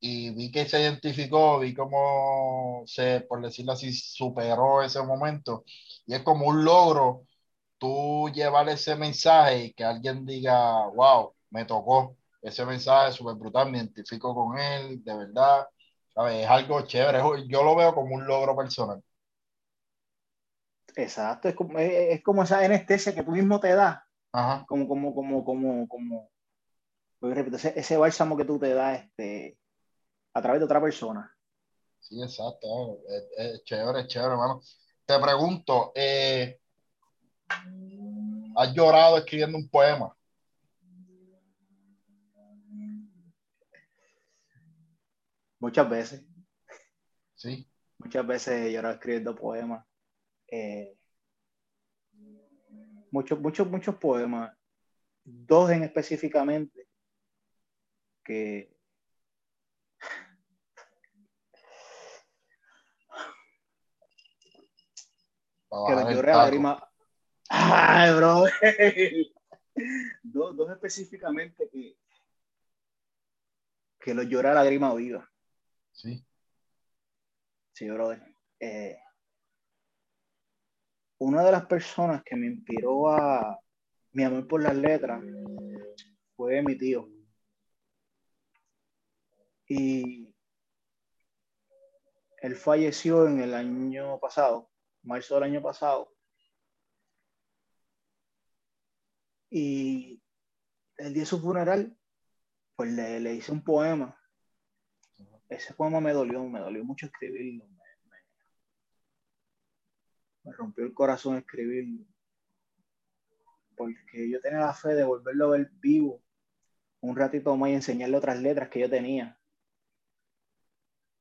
y 0.00 0.30
vi 0.30 0.50
que 0.50 0.66
se 0.68 0.80
identificó, 0.80 1.58
vi 1.60 1.74
cómo 1.74 2.82
se, 2.86 3.20
por 3.22 3.42
decirlo 3.42 3.72
así, 3.72 3.92
superó 3.92 4.82
ese 4.82 5.02
momento. 5.02 5.64
Y 6.06 6.14
es 6.14 6.22
como 6.22 6.46
un 6.46 6.64
logro 6.64 7.22
tú 7.78 8.30
llevar 8.32 8.68
ese 8.68 8.96
mensaje 8.96 9.66
y 9.66 9.74
que 9.74 9.84
alguien 9.84 10.24
diga, 10.26 10.86
wow, 10.88 11.34
me 11.50 11.64
tocó 11.64 12.16
ese 12.42 12.64
mensaje 12.64 13.12
súper 13.12 13.34
brutal, 13.36 13.70
me 13.70 13.78
identifico 13.78 14.34
con 14.34 14.58
él, 14.58 15.02
de 15.04 15.16
verdad, 15.16 15.66
¿sabes? 16.14 16.44
Es 16.44 16.48
algo 16.50 16.82
chévere, 16.82 17.20
yo 17.48 17.62
lo 17.64 17.74
veo 17.76 17.94
como 17.94 18.14
un 18.14 18.26
logro 18.26 18.56
personal. 18.56 19.02
Exacto, 20.96 21.48
es 21.50 21.54
como, 21.54 21.78
es, 21.78 22.22
como 22.22 22.42
esa 22.42 22.58
anestesia 22.58 23.14
que 23.14 23.22
tú 23.22 23.32
mismo 23.32 23.60
te 23.60 23.74
das, 23.74 24.00
Ajá. 24.32 24.64
como, 24.66 24.88
como, 24.88 25.14
como, 25.14 25.44
como, 25.44 25.86
como, 25.86 26.30
repito, 27.20 27.56
ese, 27.56 27.78
ese, 27.78 27.98
bálsamo 27.98 28.34
que 28.34 28.46
tú 28.46 28.58
te 28.58 28.72
das 28.72 29.02
este, 29.02 29.58
a 30.32 30.40
través 30.40 30.60
de 30.60 30.64
otra 30.64 30.80
persona. 30.80 31.30
Sí, 32.00 32.22
exacto, 32.22 33.00
es, 33.10 33.28
es 33.36 33.64
chévere, 33.64 34.00
es 34.00 34.06
chévere, 34.06 34.32
hermano. 34.32 34.62
Te 35.04 35.18
pregunto, 35.18 35.92
eh, 35.94 36.60
¿has 38.56 38.72
llorado 38.72 39.18
escribiendo 39.18 39.58
un 39.58 39.68
poema? 39.68 40.16
Muchas 45.58 45.90
veces. 45.90 46.24
Sí. 47.34 47.68
Muchas 47.98 48.26
veces 48.26 48.72
yo 48.72 48.80
escribiendo 48.88 49.34
poemas. 49.34 49.85
Eh, 50.48 50.96
muchos, 53.10 53.40
muchos, 53.40 53.68
muchos 53.68 53.96
poemas. 53.96 54.56
Dos 55.24 55.70
en 55.70 55.82
específicamente 55.82 56.88
que 58.22 58.76
que 65.86 65.94
los 65.94 66.14
lloré 66.14 66.32
a 66.32 66.36
lágrima. 66.36 66.90
Ay, 67.48 68.14
bro. 68.14 68.44
dos, 70.22 70.56
dos 70.56 70.70
específicamente 70.70 71.68
que, 71.70 71.96
que 74.00 74.14
los 74.14 74.26
lloré 74.26 74.48
a 74.48 74.54
lágrima 74.54 74.94
viva. 74.94 75.28
Sí. 75.92 76.24
Sí, 77.72 77.88
brother. 77.90 78.22
Eh, 78.58 78.98
una 81.18 81.44
de 81.44 81.52
las 81.52 81.66
personas 81.66 82.22
que 82.24 82.36
me 82.36 82.46
inspiró 82.46 83.08
a 83.10 83.58
mi 84.12 84.24
amor 84.24 84.46
por 84.46 84.62
las 84.62 84.76
letras 84.76 85.22
fue 86.36 86.62
mi 86.62 86.76
tío. 86.76 87.08
Y 89.68 90.34
él 92.42 92.54
falleció 92.54 93.26
en 93.26 93.40
el 93.40 93.54
año 93.54 94.18
pasado, 94.20 94.70
marzo 95.02 95.34
del 95.34 95.44
año 95.44 95.62
pasado. 95.62 96.12
Y 99.50 100.22
el 100.98 101.12
día 101.14 101.22
de 101.22 101.26
su 101.26 101.40
funeral, 101.40 101.96
pues 102.76 102.92
le, 102.92 103.20
le 103.20 103.34
hice 103.34 103.52
un 103.52 103.64
poema 103.64 104.16
ese 105.48 105.74
poema 105.74 106.00
me 106.00 106.12
dolió, 106.12 106.42
me 106.44 106.60
dolió 106.60 106.84
mucho 106.84 107.06
escribirlo. 107.06 107.66
Me, 110.46 110.52
rompió 110.52 110.84
el 110.84 110.94
corazón 110.94 111.36
escribirlo. 111.36 112.04
Porque 113.76 114.30
yo 114.30 114.40
tenía 114.40 114.60
la 114.60 114.74
fe 114.74 114.94
de 114.94 115.04
volverlo 115.04 115.46
a 115.46 115.58
ver 115.58 115.70
vivo 115.80 116.22
un 117.00 117.14
ratito 117.16 117.56
más 117.56 117.70
y 117.70 117.74
enseñarle 117.74 118.16
otras 118.16 118.40
letras 118.40 118.68
que 118.70 118.80
yo 118.80 118.90
tenía. 118.90 119.38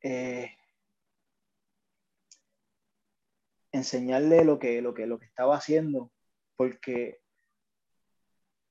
Eh, 0.02 0.56
enseñarle 3.72 4.46
lo 4.46 4.58
que, 4.58 4.82
lo, 4.82 4.94
que, 4.94 5.06
lo 5.06 5.20
que 5.20 5.26
estaba 5.26 5.58
haciendo, 5.58 6.12
porque 6.56 7.20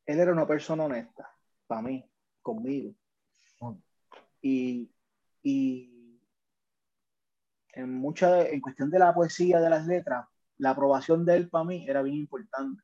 él 0.06 0.18
era 0.18 0.32
una 0.32 0.46
persona 0.46 0.84
honesta, 0.84 1.30
para 1.66 1.82
mí, 1.82 2.10
conmigo. 2.42 2.94
Y 4.40 4.94
y 5.44 6.20
en 7.74 7.94
mucha, 7.94 8.48
en 8.48 8.60
cuestión 8.60 8.90
de 8.90 8.98
la 8.98 9.14
poesía, 9.14 9.60
de 9.60 9.70
las 9.70 9.86
letras, 9.86 10.26
la 10.58 10.70
aprobación 10.70 11.24
de 11.24 11.36
él 11.36 11.48
para 11.48 11.64
mí 11.64 11.86
era 11.88 12.02
bien 12.02 12.16
importante. 12.16 12.82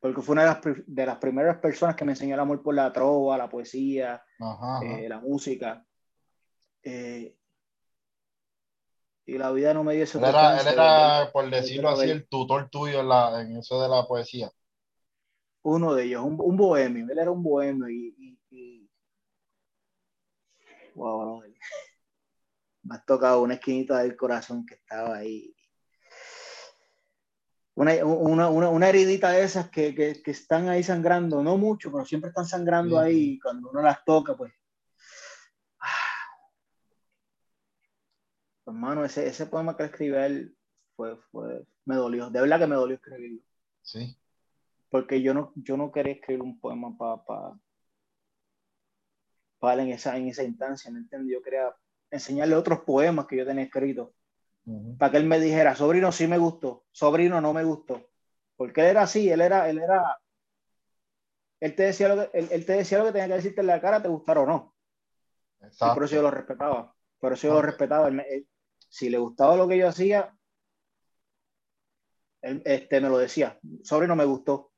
Porque 0.00 0.22
fue 0.22 0.32
una 0.32 0.42
de 0.42 0.48
las, 0.48 0.84
de 0.86 1.06
las 1.06 1.18
primeras 1.18 1.58
personas 1.58 1.94
que 1.94 2.04
me 2.04 2.12
enseñó 2.12 2.34
el 2.34 2.40
amor 2.40 2.62
por 2.62 2.74
la 2.74 2.92
trova, 2.92 3.36
la 3.36 3.50
poesía, 3.50 4.24
ajá, 4.38 4.76
ajá. 4.78 4.84
Eh, 4.84 5.08
la 5.08 5.20
música. 5.20 5.84
Eh, 6.82 7.36
y 9.26 9.38
la 9.38 9.52
vida 9.52 9.74
no 9.74 9.84
me 9.84 9.94
dio 9.94 10.04
ese 10.04 10.18
Él 10.18 10.24
era, 10.24 10.60
él 10.60 10.66
era 10.66 11.30
por 11.32 11.48
decirlo 11.50 11.90
así, 11.90 12.10
el 12.10 12.26
tutor 12.28 12.68
tuyo 12.70 13.00
en, 13.00 13.08
la, 13.08 13.42
en 13.42 13.58
eso 13.58 13.80
de 13.80 13.88
la 13.88 14.06
poesía. 14.06 14.50
Uno 15.62 15.94
de 15.94 16.04
ellos, 16.04 16.24
un, 16.24 16.36
un 16.40 16.56
bohemio. 16.56 17.06
Él 17.08 17.18
era 17.18 17.30
un 17.30 17.42
bohemio 17.42 17.88
y, 17.88 18.14
y, 18.18 18.40
y... 18.50 18.90
Wow, 20.94 21.42
me 22.82 22.94
has 22.94 23.04
tocado 23.04 23.42
una 23.42 23.54
esquinita 23.54 23.98
del 23.98 24.16
corazón 24.16 24.64
que 24.64 24.74
estaba 24.74 25.18
ahí. 25.18 25.54
Una, 27.80 28.04
una, 28.04 28.50
una, 28.50 28.68
una 28.68 28.88
heridita 28.90 29.30
de 29.30 29.42
esas 29.42 29.70
que, 29.70 29.94
que, 29.94 30.22
que, 30.22 30.32
están 30.32 30.68
ahí 30.68 30.82
sangrando, 30.82 31.42
no 31.42 31.56
mucho, 31.56 31.90
pero 31.90 32.04
siempre 32.04 32.28
están 32.28 32.44
sangrando 32.44 33.00
sí. 33.00 33.06
ahí. 33.06 33.30
Y 33.30 33.40
cuando 33.40 33.70
uno 33.70 33.80
las 33.80 34.04
toca, 34.04 34.36
pues. 34.36 34.52
Hermano, 38.66 39.02
ese, 39.02 39.26
ese 39.26 39.46
poema 39.46 39.78
que 39.78 39.84
escribió 39.84 40.22
él 40.22 40.54
fue, 40.94 41.16
fue, 41.32 41.64
me 41.86 41.94
dolió. 41.94 42.28
De 42.28 42.42
verdad 42.42 42.58
que 42.58 42.66
me 42.66 42.76
dolió 42.76 42.96
escribirlo. 42.96 43.40
Sí. 43.80 44.14
Porque 44.90 45.22
yo 45.22 45.32
no, 45.32 45.54
yo 45.56 45.78
no 45.78 45.90
quería 45.90 46.12
escribir 46.12 46.42
un 46.42 46.60
poema 46.60 46.94
para 46.98 47.24
pa, 47.24 47.58
pa 49.58 49.82
en, 49.82 49.88
esa, 49.88 50.18
en 50.18 50.28
esa 50.28 50.44
instancia, 50.44 50.90
¿me 50.90 50.98
entiendes? 50.98 51.32
Yo 51.32 51.42
quería 51.42 51.74
enseñarle 52.10 52.56
otros 52.56 52.80
poemas 52.80 53.26
que 53.26 53.38
yo 53.38 53.46
tenía 53.46 53.64
escritos. 53.64 54.10
Uh 54.66 54.72
-huh. 54.72 54.98
Para 54.98 55.12
que 55.12 55.18
él 55.18 55.24
me 55.24 55.40
dijera, 55.40 55.74
sobrino 55.74 56.12
sí 56.12 56.26
me 56.26 56.38
gustó, 56.38 56.84
sobrino 56.92 57.40
no 57.40 57.52
me 57.52 57.64
gustó. 57.64 58.10
Porque 58.56 58.82
él 58.82 58.88
era 58.88 59.02
así, 59.02 59.30
él 59.30 59.40
era, 59.40 59.68
él 59.70 59.78
era, 59.78 60.18
él 61.60 61.74
te 61.74 61.84
decía 61.84 62.08
lo 62.08 62.16
que, 62.16 62.38
él, 62.38 62.48
él 62.50 62.66
te 62.66 62.74
decía 62.74 62.98
lo 62.98 63.04
que 63.04 63.12
tenía 63.12 63.28
que 63.28 63.34
decirte 63.34 63.60
en 63.62 63.66
la 63.66 63.80
cara, 63.80 64.02
te 64.02 64.08
gustara 64.08 64.40
o 64.40 64.46
no. 64.46 64.74
Exacto. 65.60 65.92
Y 65.92 65.94
por 65.94 66.04
eso 66.04 66.14
yo 66.16 66.22
lo 66.22 66.30
respetaba. 66.30 66.94
Por 67.18 67.32
eso 67.32 67.48
yo 67.48 67.54
lo 67.54 67.62
respetaba. 67.62 68.08
Él, 68.08 68.20
él, 68.28 68.48
si 68.88 69.08
le 69.08 69.18
gustaba 69.18 69.56
lo 69.56 69.68
que 69.68 69.78
yo 69.78 69.88
hacía, 69.88 70.34
él, 72.42 72.62
este, 72.64 73.00
me 73.00 73.08
lo 73.08 73.18
decía. 73.18 73.58
Sobrino 73.82 74.16
me 74.16 74.24
gustó. 74.24 74.72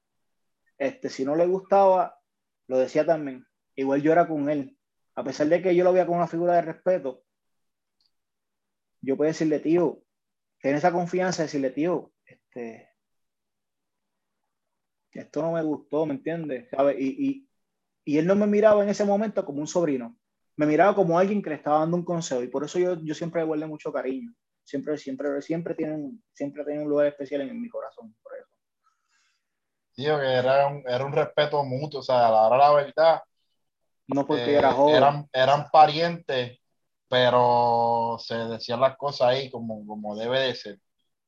Este, 0.78 1.08
si 1.08 1.24
no 1.24 1.36
le 1.36 1.46
gustaba, 1.46 2.18
lo 2.66 2.78
decía 2.78 3.06
también. 3.06 3.46
Igual 3.76 4.02
yo 4.02 4.12
era 4.12 4.26
con 4.26 4.50
él. 4.50 4.76
A 5.14 5.24
pesar 5.24 5.46
de 5.48 5.62
que 5.62 5.74
yo 5.74 5.84
lo 5.84 5.92
veía 5.92 6.06
con 6.06 6.16
una 6.16 6.26
figura 6.26 6.54
de 6.54 6.62
respeto, 6.62 7.24
yo 9.02 9.16
puedo 9.16 9.28
decirle, 9.28 9.60
tío, 9.60 10.02
ten 10.60 10.76
esa 10.76 10.92
confianza, 10.92 11.42
decirle, 11.42 11.70
tío, 11.70 12.12
este, 12.24 12.88
esto 15.12 15.42
no 15.42 15.52
me 15.52 15.62
gustó, 15.62 16.06
¿me 16.06 16.14
entiendes? 16.14 16.68
Y, 16.98 17.28
y, 17.28 17.48
y, 18.04 18.18
él 18.18 18.26
no 18.26 18.34
me 18.34 18.46
miraba 18.46 18.82
en 18.82 18.88
ese 18.88 19.04
momento 19.04 19.44
como 19.44 19.60
un 19.60 19.66
sobrino, 19.66 20.16
me 20.56 20.66
miraba 20.66 20.94
como 20.94 21.18
alguien 21.18 21.42
que 21.42 21.50
le 21.50 21.56
estaba 21.56 21.80
dando 21.80 21.96
un 21.96 22.04
consejo 22.04 22.42
y 22.42 22.48
por 22.48 22.64
eso 22.64 22.78
yo, 22.78 22.96
yo 23.02 23.14
siempre 23.14 23.40
le 23.40 23.46
guardé 23.46 23.66
mucho 23.66 23.92
cariño. 23.92 24.32
Siempre, 24.64 24.96
siempre, 24.96 25.42
siempre 25.42 25.74
tienen, 25.74 26.22
siempre 26.32 26.64
tienen 26.64 26.84
un 26.84 26.90
lugar 26.90 27.08
especial 27.08 27.40
en, 27.40 27.50
en 27.50 27.60
mi 27.60 27.68
corazón, 27.68 28.14
por 28.22 28.32
eso. 28.38 28.48
Tío, 29.92 30.18
que 30.20 30.24
era 30.24 30.68
un, 30.68 30.84
era 30.86 31.04
un 31.04 31.12
respeto 31.12 31.64
mutuo, 31.64 32.00
o 32.00 32.02
sea, 32.02 32.28
a 32.28 32.30
la 32.30 32.42
hora 32.46 32.56
de 32.56 32.62
la 32.62 32.84
verdad, 32.84 33.22
no 34.06 34.26
porque 34.26 34.52
eh, 34.52 34.58
era 34.58 34.72
joven. 34.72 34.96
Eran, 34.96 35.28
eran 35.32 35.70
parientes, 35.70 36.58
pero 37.12 38.16
se 38.18 38.34
decían 38.34 38.80
las 38.80 38.96
cosas 38.96 39.28
ahí 39.28 39.50
como, 39.50 39.86
como 39.86 40.16
debe 40.16 40.40
de 40.40 40.54
ser. 40.54 40.80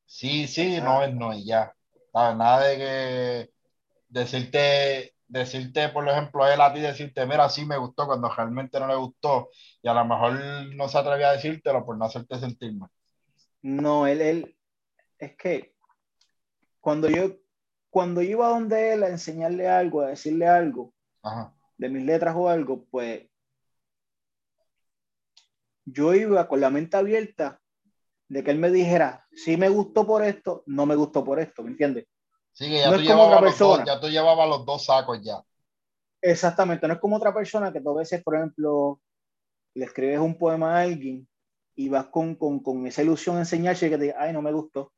Sí, 0.07 0.49
sí, 0.49 0.81
no 0.81 1.03
es 1.03 1.15
no 1.15 1.35
y 1.35 1.45
ya. 1.45 1.75
¿Sabes? 2.11 2.39
Nada 2.39 2.67
de 2.67 2.77
que 2.79 3.51
decirte, 4.09 5.15
decirte, 5.29 5.91
por 5.91 6.09
ejemplo, 6.09 6.49
él 6.49 6.59
a 6.63 6.73
ti 6.73 6.81
decirte, 6.81 7.27
mira, 7.27 7.51
sí 7.51 7.67
me 7.67 7.77
gustó 7.77 8.07
cuando 8.07 8.31
realmente 8.31 8.81
no 8.81 8.87
le 8.87 8.95
gustó 8.95 9.51
y 9.83 9.89
a 9.89 9.93
lo 9.93 10.07
mejor 10.07 10.41
no 10.75 10.89
se 10.89 10.97
atrevía 10.97 11.29
a 11.29 11.33
decírtelo 11.33 11.85
por 11.85 11.99
no 11.99 12.07
hacerte 12.07 12.39
sentir 12.39 12.75
mal. 12.75 12.89
No, 13.61 14.07
él, 14.07 14.23
él, 14.23 14.57
es 15.19 15.37
que 15.37 15.75
cuando 16.81 17.11
yo, 17.11 17.37
cuando 17.91 18.23
yo 18.23 18.31
iba 18.31 18.49
donde 18.49 18.95
él 18.95 19.03
a 19.03 19.09
enseñarle 19.09 19.69
algo, 19.69 20.01
a 20.01 20.07
decirle 20.07 20.49
algo, 20.49 20.95
Ajá 21.23 21.53
de 21.77 21.89
mis 21.89 22.05
letras 22.05 22.35
o 22.37 22.49
algo, 22.49 22.85
pues 22.91 23.27
yo 25.85 26.15
iba 26.15 26.49
con 26.49 26.61
la 26.61 26.71
mente 26.71 26.97
abierta 26.97 27.61
de 28.29 28.43
que 28.43 28.51
él 28.51 28.59
me 28.59 28.71
dijera, 28.71 29.27
si 29.33 29.57
me 29.57 29.69
gustó 29.69 30.07
por 30.07 30.25
esto, 30.25 30.63
no 30.67 30.87
me 30.87 30.97
gustó 30.97 31.25
por 31.25 31.41
esto, 31.41 31.63
¿me 31.63 31.71
entiendes? 31.71 32.07
Sí, 32.53 32.69
que 32.69 32.79
ya, 32.79 32.91
no 32.91 32.97
tú 32.97 33.03
llevabas 33.03 33.43
los 33.43 33.59
dos, 33.59 33.83
ya 33.85 34.01
tú 34.01 34.09
llevabas 34.09 34.49
los 34.49 34.65
dos 34.65 34.85
sacos 34.85 35.21
ya. 35.23 35.43
Exactamente, 36.23 36.87
no 36.89 36.95
es 36.95 37.01
como 37.01 37.17
otra 37.17 37.35
persona 37.35 37.73
que 37.73 37.81
tú 37.81 37.91
a 37.91 37.99
veces, 37.99 38.23
por 38.23 38.37
ejemplo, 38.37 39.01
le 39.75 39.85
escribes 39.85 40.19
un 40.19 40.39
poema 40.39 40.79
a 40.79 40.83
alguien 40.83 41.29
y 41.75 41.89
vas 41.89 42.07
con, 42.07 42.37
con, 42.37 42.61
con 42.61 42.87
esa 42.87 43.03
ilusión 43.03 43.37
a 43.37 43.41
enseñarse 43.41 43.91
que 43.91 43.99
te 43.99 44.05
diga, 44.05 44.17
ay, 44.19 44.33
no 44.33 44.41
me 44.41 44.53
gustó, 44.53 44.93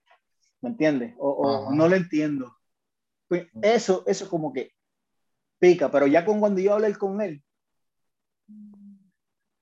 ¿me 0.60 0.68
entiendes? 0.68 1.14
O, 1.18 1.30
o 1.30 1.72
no 1.72 1.88
lo 1.88 1.96
entiendo. 1.96 2.56
Pues 3.26 3.48
eso, 3.60 4.04
eso 4.06 4.28
como 4.28 4.52
que 4.52 4.72
pica, 5.58 5.90
pero 5.90 6.06
ya 6.06 6.24
con 6.24 6.38
cuando 6.38 6.60
yo 6.60 6.74
hablé 6.74 6.94
con 6.94 7.20
él, 7.20 7.42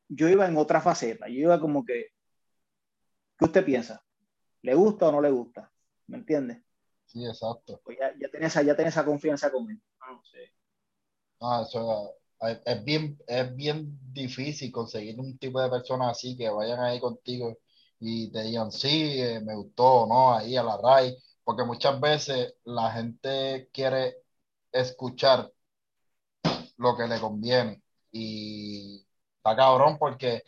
yo 0.09 0.29
iba 0.29 0.47
en 0.47 0.57
otra 0.57 0.81
faceta, 0.81 1.29
yo 1.29 1.35
iba 1.35 1.61
como 1.61 1.85
que, 1.85 2.09
¿qué 3.39 3.45
usted 3.45 3.65
piensa? 3.65 4.05
¿Le 4.63 4.75
gusta 4.75 5.09
o 5.09 5.13
no 5.13 5.21
le 5.21 5.31
gusta? 5.31 5.71
¿Me 6.07 6.19
entiende? 6.19 6.63
Sí, 7.07 7.25
exacto. 7.25 7.81
Pues 7.85 7.99
ya, 7.99 8.13
ya, 8.19 8.29
tenés, 8.31 8.55
ya 8.55 8.77
tenés 8.77 8.95
esa 8.95 9.05
confianza 9.05 9.51
con 9.51 9.71
él. 9.71 9.81
Ah, 10.01 10.21
sí. 10.25 10.39
ah 11.41 11.65
eso 11.67 12.15
es 12.41 12.85
bien, 12.85 13.19
es 13.27 13.55
bien 13.55 13.99
difícil 14.13 14.71
conseguir 14.71 15.19
un 15.19 15.39
tipo 15.39 15.61
de 15.61 15.71
personas 15.71 16.11
así 16.13 16.37
que 16.37 16.49
vayan 16.49 16.81
ahí 16.81 17.01
contigo 17.01 17.59
y 18.01 18.31
te 18.31 18.43
digan, 18.43 18.71
sí, 18.71 19.21
eh, 19.21 19.41
me 19.41 19.55
gustó, 19.55 20.07
¿no? 20.07 20.35
Ahí 20.35 20.57
a 20.57 20.63
la 20.63 20.77
raíz, 20.77 21.15
porque 21.43 21.65
muchas 21.65 21.99
veces 22.01 22.55
la 22.65 22.93
gente 22.93 23.71
quiere 23.73 24.17
escuchar 24.73 25.51
lo 26.77 26.97
que 26.97 27.07
le 27.07 27.21
conviene. 27.21 27.83
Y 28.13 29.07
está 29.45 29.57
cabrón 29.57 29.99
porque 29.99 30.43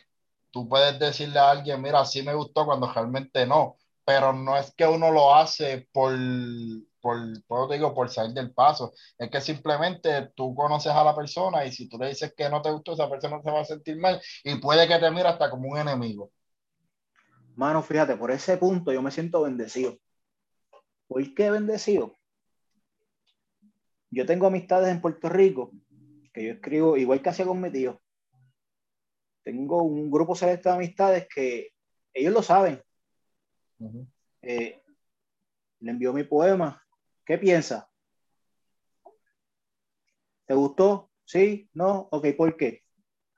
tú 0.49 0.67
puedes 0.67 0.97
decirle 0.99 1.37
a 1.37 1.51
alguien, 1.51 1.81
mira, 1.81 2.03
sí 2.03 2.23
me 2.23 2.33
gustó 2.33 2.65
cuando 2.65 2.91
realmente 2.91 3.45
no, 3.45 3.77
pero 4.03 4.33
no 4.33 4.57
es 4.57 4.73
que 4.73 4.87
uno 4.87 5.11
lo 5.11 5.35
hace 5.35 5.87
por, 5.91 6.13
por, 6.99 7.17
por, 7.45 7.71
digo, 7.71 7.93
por 7.93 8.09
salir 8.09 8.33
del 8.33 8.53
paso, 8.53 8.93
es 9.19 9.29
que 9.29 9.39
simplemente 9.39 10.31
tú 10.35 10.55
conoces 10.55 10.91
a 10.91 11.03
la 11.03 11.15
persona 11.15 11.63
y 11.63 11.71
si 11.71 11.87
tú 11.87 11.99
le 11.99 12.09
dices 12.09 12.33
que 12.35 12.49
no 12.49 12.61
te 12.61 12.71
gustó, 12.71 12.93
esa 12.93 13.07
persona 13.07 13.39
se 13.43 13.51
va 13.51 13.61
a 13.61 13.65
sentir 13.65 13.97
mal 13.97 14.19
y 14.43 14.55
puede 14.55 14.87
que 14.87 14.97
te 14.97 15.11
mire 15.11 15.27
hasta 15.27 15.51
como 15.51 15.69
un 15.69 15.77
enemigo. 15.77 16.31
Mano, 17.55 17.83
fíjate, 17.83 18.15
por 18.15 18.31
ese 18.31 18.57
punto 18.57 18.91
yo 18.91 19.01
me 19.03 19.11
siento 19.11 19.43
bendecido. 19.43 19.97
¿Por 21.07 21.33
qué 21.35 21.51
bendecido? 21.51 22.15
Yo 24.09 24.25
tengo 24.25 24.47
amistades 24.47 24.89
en 24.89 25.01
Puerto 25.01 25.29
Rico 25.29 25.71
que 26.33 26.45
yo 26.45 26.53
escribo, 26.53 26.97
igual 26.97 27.21
que 27.21 27.29
hacía 27.29 27.45
con 27.45 27.61
mi 27.61 27.71
tío. 27.71 27.99
Tengo 29.47 29.81
un 29.81 30.11
grupo 30.11 30.35
selecto 30.35 30.67
de 30.67 30.75
amistades 30.75 31.25
que 31.33 31.69
ellos 32.13 32.33
lo 32.33 32.43
saben. 32.43 32.83
Uh 33.79 33.89
-huh. 33.89 34.07
eh, 34.41 34.83
le 35.79 35.91
envió 35.91 36.11
mi 36.11 36.25
poema. 36.25 36.83
¿Qué 37.23 37.37
piensa? 37.37 37.89
¿Te 40.45 40.53
gustó? 40.53 41.11
¿Sí? 41.23 41.69
¿No? 41.73 42.09
Ok, 42.11 42.27
¿por 42.35 42.57
qué? 42.57 42.83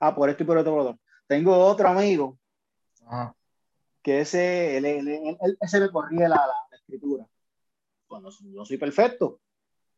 Ah, 0.00 0.12
por 0.12 0.28
esto 0.28 0.42
y 0.42 0.46
por 0.46 0.58
otro. 0.58 0.72
Por 0.72 0.80
otro. 0.80 1.00
Tengo 1.28 1.56
otro 1.56 1.86
amigo 1.86 2.36
-huh. 3.02 3.32
que 4.02 4.22
ese, 4.22 4.78
él, 4.78 4.86
él, 4.86 5.08
él, 5.40 5.58
ese 5.60 5.78
me 5.78 5.90
corría 5.92 6.28
la, 6.28 6.38
la, 6.38 6.54
la 6.70 6.76
escritura. 6.76 7.24
Bueno, 8.08 8.30
no 8.40 8.64
soy 8.64 8.78
perfecto, 8.78 9.40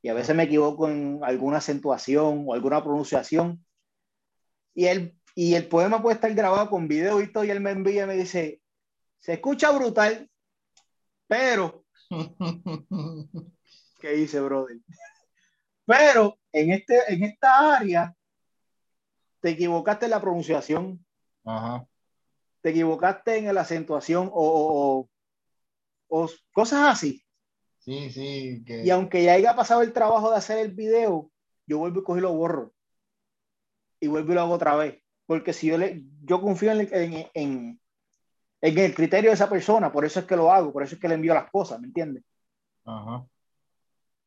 y 0.02 0.10
a 0.10 0.14
veces 0.14 0.36
me 0.36 0.42
equivoco 0.42 0.90
en 0.90 1.20
alguna 1.22 1.56
acentuación 1.56 2.44
o 2.46 2.52
alguna 2.52 2.82
pronunciación. 2.84 3.64
Y 4.74 4.84
el, 4.84 5.18
y 5.34 5.54
el 5.54 5.68
poema 5.68 6.02
puede 6.02 6.14
estar 6.16 6.32
grabado 6.34 6.68
con 6.68 6.88
video 6.88 7.20
y 7.20 7.32
todo, 7.32 7.44
y 7.44 7.50
él 7.50 7.60
me 7.60 7.70
envía 7.70 8.04
y 8.04 8.06
me 8.06 8.16
dice, 8.16 8.60
se 9.20 9.34
escucha 9.34 9.70
brutal, 9.70 10.28
pero... 11.26 11.84
¿Qué 14.00 14.10
dice, 14.12 14.40
brother? 14.40 14.78
Pero 15.86 16.38
en, 16.52 16.72
este, 16.72 17.12
en 17.12 17.24
esta 17.24 17.76
área 17.76 18.14
te 19.40 19.50
equivocaste 19.50 20.06
en 20.06 20.10
la 20.10 20.20
pronunciación. 20.20 21.04
Ajá. 21.44 21.86
Te 22.60 22.70
equivocaste 22.70 23.38
en 23.38 23.54
la 23.54 23.62
acentuación 23.62 24.30
o, 24.32 25.08
o, 26.08 26.22
o 26.24 26.30
cosas 26.52 26.88
así. 26.88 27.24
Sí, 27.78 28.10
sí. 28.10 28.62
Que... 28.64 28.84
Y 28.84 28.90
aunque 28.90 29.24
ya 29.24 29.32
haya 29.32 29.56
pasado 29.56 29.82
el 29.82 29.92
trabajo 29.92 30.30
de 30.30 30.36
hacer 30.36 30.58
el 30.58 30.72
video, 30.72 31.30
yo 31.66 31.78
vuelvo 31.78 32.00
y 32.00 32.04
cojo 32.04 32.18
y 32.18 32.22
lo 32.22 32.32
borro. 32.32 32.72
Y 33.98 34.06
vuelvo 34.06 34.32
y 34.32 34.34
lo 34.34 34.40
hago 34.42 34.54
otra 34.54 34.76
vez. 34.76 35.02
Porque 35.26 35.52
si 35.52 35.68
yo 35.68 35.78
le, 35.78 36.02
yo 36.24 36.40
confío 36.40 36.72
en, 36.72 36.80
en, 36.80 37.30
en, 37.34 37.80
en, 38.60 38.78
el 38.78 38.94
criterio 38.94 39.30
de 39.30 39.34
esa 39.34 39.48
persona, 39.48 39.92
por 39.92 40.04
eso 40.04 40.20
es 40.20 40.26
que 40.26 40.36
lo 40.36 40.52
hago, 40.52 40.72
por 40.72 40.82
eso 40.82 40.94
es 40.94 41.00
que 41.00 41.08
le 41.08 41.14
envío 41.14 41.34
las 41.34 41.50
cosas, 41.50 41.80
¿me 41.80 41.86
entiendes? 41.86 42.24
Ajá. 42.84 43.24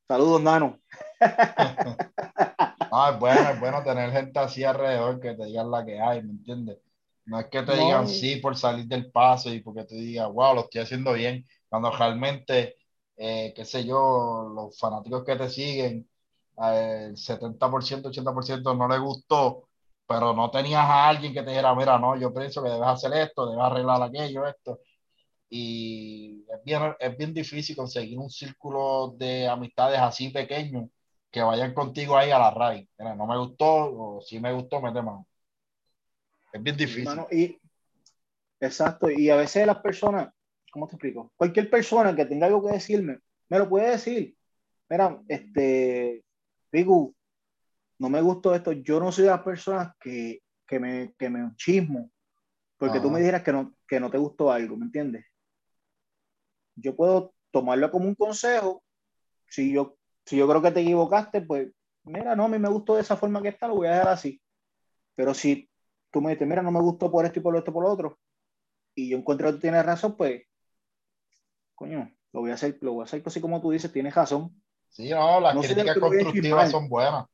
Saludos, 0.08 0.42
Nano. 0.42 0.80
ah, 1.20 3.12
es 3.14 3.20
bueno, 3.20 3.50
es 3.50 3.60
bueno 3.60 3.84
tener 3.84 4.12
gente 4.12 4.40
así 4.40 4.64
alrededor 4.64 5.20
que 5.20 5.34
te 5.34 5.46
digan 5.46 5.72
la 5.72 5.84
que 5.84 6.00
hay, 6.00 6.24
¿me 6.24 6.32
entiendes? 6.32 6.78
No 7.26 7.40
es 7.40 7.48
que 7.48 7.64
te 7.64 7.76
digan 7.76 8.08
sí 8.08 8.36
por 8.36 8.56
salir 8.56 8.86
del 8.86 9.12
paso 9.12 9.52
y 9.52 9.62
porque 9.62 9.84
te 9.84 9.96
digan, 9.96 10.32
wow, 10.32 10.54
lo 10.54 10.62
estoy 10.62 10.82
haciendo 10.82 11.14
bien, 11.14 11.44
cuando 11.68 11.90
realmente, 11.90 12.76
eh, 13.18 13.52
qué 13.56 13.66
sé 13.66 13.84
yo, 13.84 14.52
los 14.54 14.78
fanáticos 14.78 15.24
que 15.26 15.36
te 15.36 15.50
siguen, 15.50 16.08
el 16.58 17.16
70%, 17.16 17.58
80% 17.58 18.78
no 18.78 18.88
le 18.88 18.98
gustó, 19.00 19.65
pero 20.08 20.34
no 20.34 20.52
tenías 20.52 20.82
a 20.82 21.10
alguien 21.10 21.34
que 21.34 21.42
te 21.42 21.50
dijera, 21.50 21.74
mira, 21.76 21.98
no, 21.98 22.18
yo 22.18 22.34
pienso 22.34 22.64
que 22.64 22.70
debes 22.70 22.88
hacer 22.88 23.14
esto, 23.14 23.50
debes 23.50 23.66
arreglar 23.66 24.02
aquello, 24.04 24.46
esto. 24.46 24.80
Y 25.50 26.46
es 26.50 26.64
bien, 26.64 26.96
es 27.00 27.18
bien 27.18 27.34
difícil 27.34 27.76
conseguir 27.76 28.18
un 28.20 28.30
círculo 28.30 29.16
de 29.18 29.48
amistades 29.48 30.00
así 30.00 30.30
pequeño 30.30 30.90
que 31.32 31.42
vayan 31.42 31.74
contigo 31.74 32.18
ahí 32.18 32.32
a 32.32 32.40
la 32.40 32.52
raíz. 32.52 32.88
no 32.98 33.28
me 33.28 33.38
gustó 33.38 33.68
o 33.68 34.22
si 34.22 34.40
me 34.40 34.54
gustó, 34.54 34.82
mete 34.82 35.02
mano. 35.02 35.28
Es 36.54 36.64
bien 36.64 36.78
difícil. 36.78 37.20
y, 37.32 37.60
exacto, 38.60 39.10
y 39.10 39.30
a 39.30 39.36
veces 39.36 39.68
las 39.68 39.80
personas, 39.80 40.30
¿cómo 40.72 40.88
te 40.88 40.96
explico? 40.96 41.34
Cualquier 41.36 41.70
persona 41.70 42.16
que 42.16 42.26
tenga 42.26 42.48
algo 42.48 42.66
que 42.66 42.74
decirme, 42.74 43.20
me 43.50 43.60
lo 43.60 43.68
puede 43.68 43.92
decir. 43.92 44.36
Mira, 44.90 45.20
este, 45.28 46.24
Rigu, 46.72 47.14
no 48.00 48.10
me 48.10 48.22
gustó 48.22 48.54
esto. 48.56 48.72
Yo 48.72 49.00
no 49.00 49.12
soy 49.12 49.26
de 49.26 49.32
las 49.32 49.42
personas 49.42 49.94
que, 50.00 50.42
que, 50.66 50.80
me, 50.80 51.14
que 51.18 51.30
me 51.30 51.56
chismo 51.56 52.12
porque 52.78 53.00
tú 53.00 53.10
me 53.10 53.20
dijeras 53.20 53.42
que 53.42 53.54
no, 53.54 53.74
que 53.88 54.00
no 54.00 54.10
te 54.10 54.18
gustó 54.18 54.52
algo, 54.52 54.76
¿me 54.76 54.86
entiendes? 54.86 55.26
Yo 56.76 56.96
puedo 56.96 57.34
tomarlo 57.52 57.90
como 57.90 58.06
un 58.06 58.16
consejo. 58.16 58.84
Si 59.48 59.74
yo, 59.74 59.98
si 60.26 60.38
yo 60.38 60.48
creo 60.48 60.62
que 60.62 60.72
te 60.72 60.82
equivocaste, 60.82 61.42
pues, 61.42 61.70
mira, 62.04 62.36
no, 62.36 62.46
a 62.46 62.48
mí 62.50 62.60
me 62.60 62.70
gustó 62.70 62.96
de 62.96 63.02
esa 63.02 63.16
forma 63.16 63.42
que 63.42 63.50
está, 63.50 63.68
lo 63.68 63.76
voy 63.76 63.88
a 63.88 63.92
dejar 63.92 64.10
así. 64.10 64.42
Pero 65.16 65.34
si 65.34 65.70
tú 66.12 66.22
me 66.22 66.32
dices, 66.32 66.48
mira, 66.48 66.62
no 66.62 66.72
me 66.72 66.82
gustó 66.82 67.10
por 67.10 67.26
esto 67.26 67.40
y 67.40 67.42
por 67.42 67.56
esto 67.56 67.72
por 67.72 67.84
lo 67.84 67.92
otro, 67.92 68.20
y 68.94 69.10
yo 69.10 69.18
encuentro 69.18 69.48
que 69.48 69.54
tú 69.54 69.60
tienes 69.60 69.86
razón, 69.86 70.18
pues, 70.18 70.44
coño, 71.76 72.12
lo 72.34 72.42
voy 72.42 72.52
a 72.52 72.56
hacer, 72.56 72.78
lo 72.82 72.94
voy 72.94 73.02
a 73.02 73.06
hacer 73.06 73.24
así 73.26 73.40
como 73.40 73.62
tú 73.62 73.72
dices, 73.72 73.92
tienes 73.92 74.14
razón. 74.14 74.62
Sí, 74.90 75.10
no, 75.10 75.40
las 75.40 75.58
críticas 75.66 75.98
constructivas 75.98 76.72
son 76.72 76.90
buenas 76.90 77.26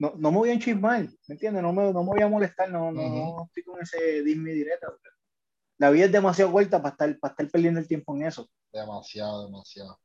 no, 0.00 0.14
no 0.16 0.32
me 0.32 0.38
voy 0.38 0.48
a 0.48 0.54
enchismar, 0.54 1.02
¿me 1.02 1.34
entiendes? 1.34 1.62
No 1.62 1.74
me, 1.74 1.92
no 1.92 2.02
me 2.02 2.08
voy 2.08 2.22
a 2.22 2.28
molestar, 2.28 2.70
no, 2.70 2.90
no, 2.90 3.02
no 3.02 3.44
estoy 3.44 3.62
con 3.62 3.82
ese 3.82 4.22
dismi 4.22 4.50
directa. 4.50 4.88
La 5.76 5.90
vida 5.90 6.06
es 6.06 6.12
demasiado 6.12 6.50
corta 6.52 6.80
para 6.80 6.92
estar, 6.92 7.18
para 7.18 7.32
estar 7.32 7.50
perdiendo 7.50 7.80
el 7.80 7.86
tiempo 7.86 8.16
en 8.16 8.22
eso. 8.22 8.48
Demasiado, 8.72 9.44
demasiado. 9.44 10.00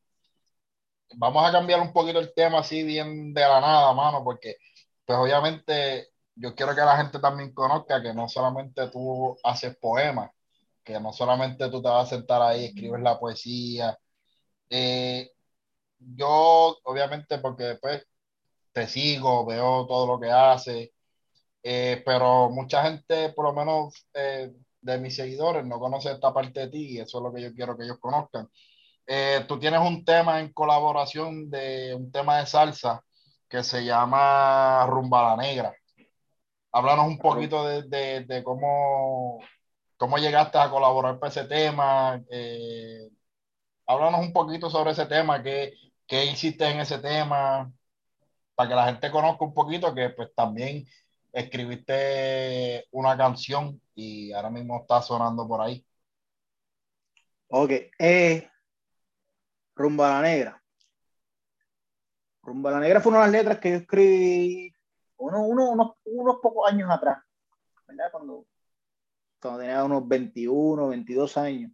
Vamos 1.15 1.47
a 1.47 1.51
cambiar 1.53 1.79
un 1.79 1.93
poquito 1.93 2.19
el 2.19 2.33
tema 2.33 2.59
así 2.59 2.83
bien 2.83 3.33
de 3.33 3.39
la 3.39 3.61
nada, 3.61 3.93
mano, 3.93 4.21
porque 4.21 4.57
pues 5.05 5.17
obviamente 5.17 6.09
yo 6.35 6.53
quiero 6.53 6.75
que 6.75 6.81
la 6.81 6.97
gente 6.97 7.19
también 7.19 7.53
conozca 7.53 8.01
que 8.01 8.13
no 8.13 8.27
solamente 8.27 8.89
tú 8.89 9.37
haces 9.45 9.77
poemas, 9.77 10.29
que 10.83 10.99
no 10.99 11.13
solamente 11.13 11.69
tú 11.69 11.81
te 11.81 11.87
vas 11.87 12.07
a 12.11 12.15
sentar 12.17 12.41
ahí 12.41 12.65
escribes 12.65 13.01
la 13.01 13.17
poesía. 13.17 13.97
Eh, 14.69 15.31
yo, 15.99 16.77
obviamente, 16.83 17.37
porque 17.37 17.63
después 17.63 18.05
te 18.75 18.87
sigo, 18.87 19.45
veo 19.45 19.87
todo 19.87 20.05
lo 20.07 20.19
que 20.19 20.29
hace, 20.31 20.93
eh, 21.63 22.03
pero 22.05 22.49
mucha 22.51 22.83
gente, 22.83 23.29
por 23.33 23.45
lo 23.45 23.53
menos 23.53 24.07
eh, 24.13 24.51
de 24.81 24.97
mis 24.99 25.15
seguidores, 25.15 25.65
no 25.65 25.79
conoce 25.79 26.11
esta 26.11 26.33
parte 26.33 26.61
de 26.61 26.69
ti 26.69 26.87
y 26.91 26.99
eso 26.99 27.19
es 27.19 27.23
lo 27.23 27.33
que 27.33 27.41
yo 27.41 27.53
quiero 27.53 27.77
que 27.77 27.85
ellos 27.85 27.99
conozcan. 27.99 28.49
Eh, 29.07 29.45
tú 29.47 29.59
tienes 29.59 29.79
un 29.81 30.03
tema 30.05 30.41
en 30.41 30.53
colaboración 30.53 31.49
de 31.49 31.95
un 31.95 32.11
tema 32.11 32.39
de 32.39 32.47
salsa 32.47 33.03
que 33.49 33.63
se 33.63 33.85
llama 33.85 34.85
Rumba 34.87 35.35
la 35.35 35.37
Negra. 35.37 35.73
Háblanos 36.71 37.07
un 37.07 37.17
poquito 37.19 37.65
de, 37.65 38.25
de, 38.25 38.43
cómo, 38.43 39.39
cómo 39.97 40.17
llegaste 40.17 40.57
a 40.57 40.69
colaborar 40.69 41.19
para 41.19 41.31
ese 41.31 41.45
tema. 41.45 42.21
háblanos 43.87 44.21
un 44.21 44.33
poquito 44.33 44.69
sobre 44.69 44.91
ese 44.91 45.05
tema, 45.05 45.41
qué, 45.43 45.73
qué 46.07 46.25
hiciste 46.25 46.65
en 46.69 46.79
ese 46.81 46.99
tema 46.99 47.71
para 48.55 48.69
que 48.69 48.75
la 48.75 48.85
gente 48.85 49.11
conozca 49.11 49.45
un 49.45 49.53
poquito 49.53 49.93
que 49.93 50.09
pues 50.09 50.33
también 50.33 50.85
escribiste 51.31 52.87
una 52.91 53.17
canción 53.17 53.79
y 53.93 54.31
ahora 54.31 54.49
mismo 54.49 54.79
está 54.81 55.01
sonando 55.01 55.47
por 55.47 55.61
ahí. 55.61 55.85
Ok, 57.49 57.71
eh, 57.99 58.49
Rumba 59.75 60.09
la 60.09 60.21
Negra. 60.21 60.63
Rumba 62.41 62.71
la 62.71 62.79
Negra 62.79 63.01
fue 63.01 63.11
una 63.11 63.21
de 63.21 63.25
las 63.25 63.31
letras 63.33 63.59
que 63.59 63.71
yo 63.71 63.75
escribí 63.77 64.73
uno, 65.17 65.43
unos, 65.43 65.91
unos, 66.05 66.37
pocos 66.41 66.71
años 66.71 66.89
atrás, 66.89 67.23
¿verdad? 67.87 68.11
Cuando, 68.11 68.45
cuando 69.41 69.59
tenía 69.59 69.83
unos 69.83 70.07
21, 70.07 70.87
22 70.89 71.37
años, 71.37 71.71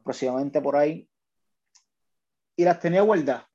aproximadamente 0.00 0.60
por 0.60 0.76
ahí. 0.76 1.08
Y 2.56 2.64
las 2.64 2.80
tenía 2.80 3.02
guardadas 3.02 3.47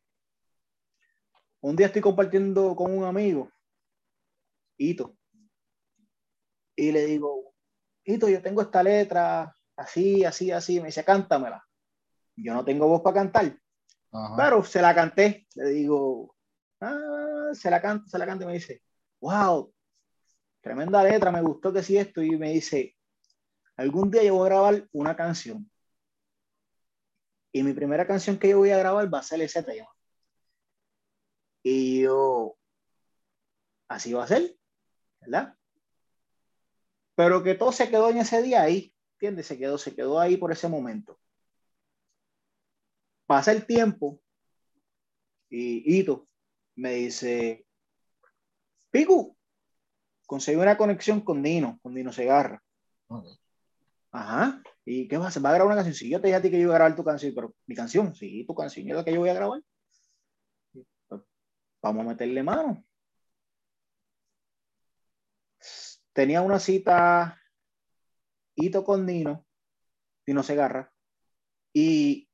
un 1.64 1.78
día 1.78 1.88
estoy 1.88 2.02
compartiendo 2.02 2.76
con 2.76 2.96
un 2.96 3.06
amigo, 3.06 3.50
Ito, 4.78 5.16
y 6.76 6.92
le 6.92 7.06
digo, 7.06 7.54
Ito, 8.04 8.28
yo 8.28 8.42
tengo 8.42 8.62
esta 8.62 8.84
letra 8.84 9.56
así, 9.78 10.26
así, 10.26 10.52
así, 10.52 10.82
me 10.82 10.88
dice, 10.88 11.06
cántamela. 11.06 11.66
Yo 12.36 12.54
no 12.54 12.66
tengo 12.66 12.88
voz 12.88 13.02
para 13.02 13.16
cantar, 13.16 13.58
pero 14.36 14.64
se 14.64 14.82
la 14.82 14.94
canté, 14.94 15.48
le 15.56 15.70
digo, 15.70 16.36
ah, 16.82 17.52
se 17.54 17.70
la 17.70 17.82
canto, 17.82 18.10
se 18.10 18.18
la 18.18 18.26
canto 18.26 18.44
y 18.44 18.48
me 18.48 18.54
dice, 18.54 18.82
wow, 19.22 19.74
tremenda 20.60 21.02
letra, 21.02 21.32
me 21.32 21.42
gustó 21.42 21.72
que 21.72 21.82
sí 21.82 21.98
esto, 21.98 22.22
y 22.22 22.32
me 22.38 22.52
dice, 22.52 22.98
algún 23.78 24.12
día 24.12 24.24
yo 24.24 24.36
voy 24.36 24.48
a 24.48 24.50
grabar 24.50 24.88
una 24.92 25.16
canción. 25.16 25.70
Y 27.54 27.64
mi 27.64 27.72
primera 27.72 28.06
canción 28.06 28.38
que 28.38 28.50
yo 28.50 28.58
voy 28.58 28.72
a 28.72 28.80
grabar 28.80 29.14
va 29.14 29.20
a 29.20 29.24
ser 29.24 29.40
ese 29.42 29.64
tema. 29.64 29.88
Y 31.64 32.02
yo, 32.02 32.58
así 33.88 34.12
va 34.12 34.26
a 34.26 34.28
ser, 34.28 34.58
¿verdad? 35.22 35.58
Pero 37.16 37.42
que 37.42 37.56
todo 37.56 37.72
se 37.72 37.90
quedó 37.90 38.10
en 38.10 38.18
ese 38.18 38.42
día 38.42 38.62
ahí, 38.62 38.94
¿entiendes? 39.14 39.48
Se 39.48 39.58
quedó, 39.58 39.78
se 39.78 39.96
quedó 39.96 40.20
ahí 40.20 40.36
por 40.36 40.52
ese 40.52 40.68
momento. 40.68 41.18
Pasa 43.26 43.54
el 43.54 43.66
tiempo 43.66 44.20
y 45.50 46.00
Ito 46.00 46.28
me 46.76 46.96
dice, 46.96 47.66
Piku, 48.92 49.38
conseguí 50.26 50.58
una 50.58 50.78
conexión 50.78 51.22
con 51.22 51.42
Dino, 51.42 51.80
con 51.82 51.94
Dino 51.94 52.12
Segarra. 52.12 52.62
Ajá. 54.12 54.62
¿Y 54.84 55.08
qué 55.08 55.18
va 55.18 55.26
a 55.26 55.28
hacer? 55.30 55.46
¿Va 55.46 55.52
a 55.52 55.54
grabar 55.54 55.68
una 55.68 55.76
canción? 55.76 55.96
Sí, 55.96 56.10
yo 56.10 56.20
te 56.20 56.28
dije 56.28 56.38
a 56.38 56.42
ti 56.42 56.52
que 56.52 56.58
yo 56.58 56.64
iba 56.64 56.74
a 56.74 56.80
grabar 56.80 56.96
tu 56.96 57.06
canción, 57.06 57.34
pero 57.34 57.56
mi 57.68 57.76
canción, 57.76 58.14
sí, 58.14 58.44
tu 58.46 58.54
canción 58.54 58.90
es 58.90 58.96
la 58.96 59.06
que 59.06 59.14
yo 59.14 59.20
voy 59.20 59.30
a 59.30 59.34
grabar 59.34 59.62
vamos 61.84 62.06
a 62.06 62.10
meterle 62.10 62.42
mano. 62.42 62.84
Tenía 66.14 66.42
una 66.42 66.60
cita 66.60 67.40
Ito 68.56 68.84
con 68.84 69.06
Dino, 69.06 69.46
Dino 70.26 70.44
Segarra, 70.44 70.92
y 71.74 72.30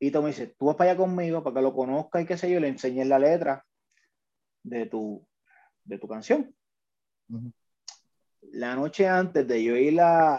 Ito 0.00 0.22
me 0.22 0.28
dice, 0.28 0.48
tú 0.58 0.66
vas 0.66 0.76
para 0.76 0.90
allá 0.90 0.98
conmigo 0.98 1.42
para 1.42 1.56
que 1.56 1.62
lo 1.62 1.74
conozca 1.74 2.20
y 2.20 2.26
qué 2.26 2.38
sé 2.38 2.50
yo, 2.50 2.58
le 2.58 2.68
enseñé 2.68 3.04
la 3.04 3.18
letra 3.18 3.66
de 4.62 4.86
tu, 4.86 5.26
de 5.84 5.98
tu 5.98 6.08
canción. 6.08 6.54
La 8.52 8.76
noche 8.76 9.08
antes 9.08 9.46
de 9.46 9.62
yo 9.62 9.76
ir 9.76 10.00
a, 10.00 10.36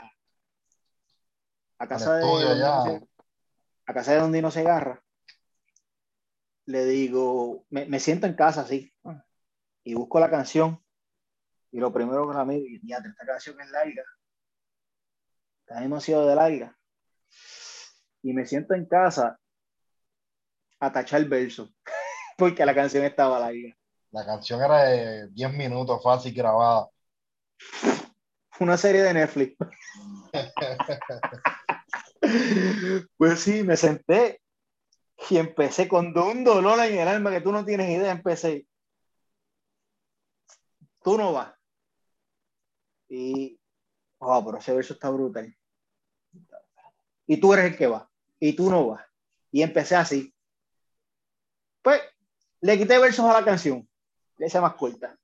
a 1.78 1.88
casa 1.88 2.18
de 2.18 3.08
a 3.86 3.94
casa 3.94 4.14
de 4.14 4.20
Don 4.20 4.32
Dino 4.32 4.52
Segarra, 4.52 5.02
le 6.68 6.86
digo, 6.86 7.66
me, 7.70 8.00
siento 8.00 8.28
en 8.28 8.36
casa 8.36 8.62
así, 8.62 8.94
y 9.84 9.94
busco 9.94 10.20
la 10.20 10.30
canción, 10.30 10.84
y 11.72 11.80
lo 11.80 11.94
primero 11.94 12.28
que 12.28 12.36
la 12.36 12.44
miro, 12.44 12.66
y 12.66 12.86
ya, 12.86 12.98
esta 12.98 13.26
canción 13.26 13.60
es 13.62 13.72
larga, 13.72 14.04
está 15.62 15.80
demasiado 15.80 16.28
de 16.28 16.36
larga, 16.36 16.78
y 18.22 18.34
me 18.34 18.46
siento 18.46 18.74
en 18.74 18.86
casa 18.86 19.40
a 20.82 20.92
tachar 20.92 21.22
el 21.22 21.30
verso, 21.30 21.74
porque 22.38 22.66
la 22.66 22.76
canción 22.76 23.06
estaba 23.06 23.40
larga. 23.40 23.74
La 24.12 24.26
canción 24.26 24.62
era 24.62 24.84
de 24.84 25.30
10 25.30 25.54
minutos, 25.54 26.04
fácil 26.04 26.34
grabada. 26.34 26.90
Una 28.60 28.76
serie 28.76 29.04
de 29.04 29.14
Netflix. 29.14 29.56
pues 33.18 33.40
sí, 33.40 33.64
me 33.64 33.78
senté 33.78 34.42
y 35.30 35.38
empecé 35.38 35.88
con 35.88 36.18
un 36.18 36.44
dolor 36.44 36.80
en 36.80 37.00
el 37.00 37.08
alma 37.08 37.32
que 37.32 37.42
tú 37.42 37.52
no 37.52 37.66
tienes 37.66 37.90
idea, 37.90 38.12
empecé. 38.12 38.68
Tú 41.02 41.18
no 41.18 41.34
vas. 41.34 41.54
Y, 43.10 43.60
oh, 44.20 44.46
pero 44.46 44.58
ese 44.58 44.74
verso 44.74 44.94
está 44.94 45.10
brutal. 45.10 45.56
Y 47.26 47.40
tú 47.40 47.54
eres 47.54 47.66
el 47.66 47.78
que 47.78 47.88
va. 47.88 48.10
Y 48.40 48.54
tú 48.54 48.70
no 48.70 48.88
vas. 48.88 49.06
Y 49.52 49.62
empecé 49.62 49.96
así. 49.96 50.34
Pues 51.82 52.02
le 52.62 52.78
quité 52.78 53.00
versos 53.00 53.26
a 53.26 53.34
la 53.34 53.46
canción. 53.46 53.88
Le 54.38 54.48
hice 54.48 54.62
más 54.62 54.76
corta. 54.76 55.18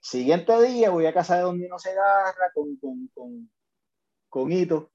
Siguiente 0.00 0.60
día 0.62 0.90
voy 0.90 1.06
a 1.06 1.12
casa 1.12 1.36
de 1.36 1.42
Don 1.42 1.58
Nino 1.58 1.78
Segarra 1.78 2.50
con, 2.54 2.76
con, 2.76 3.08
con, 3.08 3.50
con 4.28 4.52
Hito 4.52 4.90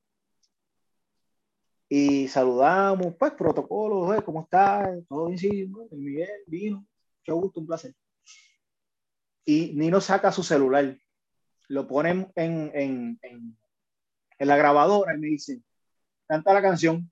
y 1.96 2.28
saludamos, 2.28 3.14
pues, 3.20 3.34
protocolo, 3.34 4.20
¿cómo 4.26 4.42
está? 4.42 4.92
Todo 5.08 5.28
bien, 5.28 5.38
sí, 5.38 5.72
Miguel, 5.92 6.28
vino, 6.48 6.84
mucho 7.20 7.36
gusto, 7.36 7.60
un 7.60 7.68
placer. 7.68 7.94
Y 9.46 9.74
Nino 9.76 10.02
saca 10.02 10.32
su 10.32 10.42
celular, 10.42 10.98
lo 11.68 11.88
pone 11.88 12.10
en, 12.10 12.32
en, 12.74 13.20
en, 13.22 13.58
la 14.40 14.58
grabadora 14.58 15.14
y 15.14 15.20
me 15.20 15.28
dice, 15.28 15.62
canta 16.26 16.52
la 16.52 16.64
canción 16.64 17.12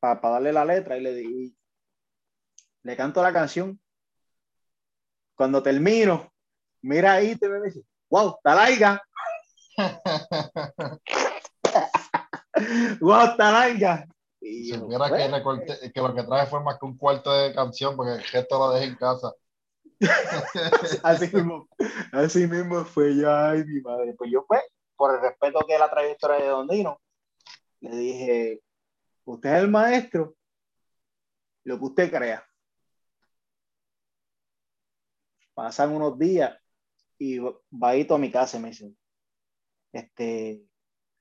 para 0.00 0.20
darle 0.20 0.52
la 0.52 0.64
letra 0.64 0.98
y 0.98 1.00
le 1.00 1.14
di, 1.14 1.56
le 2.82 2.96
canto 2.96 3.22
la 3.22 3.32
canción. 3.32 3.80
Cuando 5.36 5.62
termino, 5.62 6.32
mira 6.82 7.12
ahí, 7.12 7.36
te 7.36 7.48
me 7.48 7.60
dice, 7.60 7.84
wow, 8.10 8.36
está 8.36 9.00
larga. 13.00 14.06
Y 14.40 14.64
si 14.64 14.78
mira 14.78 15.08
que, 15.08 15.92
que, 15.92 16.00
lo 16.00 16.14
que 16.14 16.22
traje 16.22 16.46
fue 16.46 16.62
más 16.62 16.78
que 16.78 16.86
un 16.86 16.96
cuarto 16.96 17.32
de 17.32 17.52
canción, 17.52 17.96
porque 17.96 18.12
el 18.12 18.22
gesto 18.22 18.58
lo 18.58 18.70
dejé 18.72 18.86
en 18.86 18.96
casa. 18.96 19.32
así, 21.02 21.34
mismo, 21.34 21.68
así 22.12 22.46
mismo 22.46 22.84
fue 22.84 23.16
yo, 23.16 23.34
ay, 23.34 23.64
mi 23.64 23.80
madre. 23.80 24.14
Pues 24.14 24.30
yo, 24.30 24.44
pues, 24.46 24.62
por 24.96 25.14
el 25.14 25.20
respeto 25.20 25.60
que 25.66 25.74
es 25.74 25.80
la 25.80 25.90
trayectoria 25.90 26.36
de 26.36 26.48
Don 26.48 26.68
Dino, 26.68 27.00
le 27.80 27.96
dije, 27.96 28.62
usted 29.24 29.54
es 29.54 29.62
el 29.62 29.68
maestro, 29.68 30.34
lo 31.64 31.78
que 31.78 31.84
usted 31.84 32.10
crea. 32.10 32.44
Pasan 35.54 35.90
unos 35.90 36.16
días 36.16 36.56
y 37.18 37.38
va 37.38 37.90
a 37.90 38.18
mi 38.18 38.30
casa 38.30 38.56
y 38.56 38.60
me 38.60 38.68
dice, 38.68 38.94
este, 39.92 40.62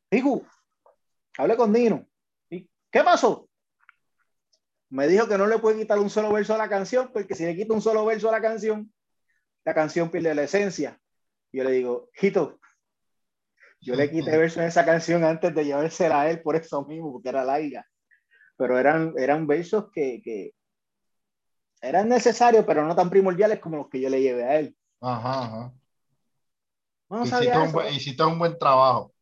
Piku, 0.10 0.46
Hablé 1.38 1.56
con 1.56 1.72
Dino. 1.72 2.06
¿Y 2.50 2.70
qué 2.92 3.04
pasó? 3.04 3.48
Me 4.90 5.08
dijo 5.08 5.28
que 5.28 5.38
no 5.38 5.48
le 5.48 5.60
puede 5.60 5.80
quitar 5.80 6.00
un 6.00 6.10
solo 6.10 6.32
verso 6.32 6.56
a 6.56 6.58
la 6.58 6.70
canción, 6.70 7.12
porque 7.14 7.36
si 7.36 7.46
le 7.46 7.56
quita 7.56 7.74
un 7.74 7.82
solo 7.82 8.06
verso 8.06 8.30
a 8.30 8.32
la 8.32 8.42
canción, 8.42 8.92
la 9.64 9.74
canción 9.74 10.10
pierde 10.10 10.34
la 10.34 10.44
esencia. 10.44 11.00
Yo 11.52 11.64
le 11.64 11.72
digo, 11.72 12.10
Hito, 12.20 12.60
yo 13.82 13.96
le 13.96 14.10
quité 14.10 14.38
verso 14.38 14.62
en 14.62 14.68
esa 14.68 14.86
canción 14.86 15.24
antes 15.24 15.54
de 15.54 15.66
llevársela 15.66 16.22
a 16.22 16.30
él 16.30 16.42
por 16.42 16.56
eso 16.56 16.86
mismo, 16.86 17.12
porque 17.12 17.30
era 17.30 17.44
larga. 17.44 17.86
Pero 18.58 18.80
eran, 18.80 19.14
eran 19.18 19.46
versos 19.46 19.92
que, 19.92 20.22
que 20.24 20.54
eran 21.82 22.10
necesarios, 22.10 22.66
pero 22.66 22.86
no 22.86 22.96
tan 22.96 23.10
primordiales 23.10 23.60
como 23.60 23.78
los 23.78 23.90
que 23.90 24.02
yo 24.02 24.10
le 24.10 24.22
llevé 24.22 24.44
a 24.46 24.60
él. 24.60 24.76
Ajá, 25.02 25.74
ajá. 27.10 27.24
hiciste, 27.24 27.58
un 27.58 27.72
buen, 27.72 27.94
hiciste 27.94 28.24
un 28.24 28.40
buen 28.40 28.58
trabajo 28.58 29.14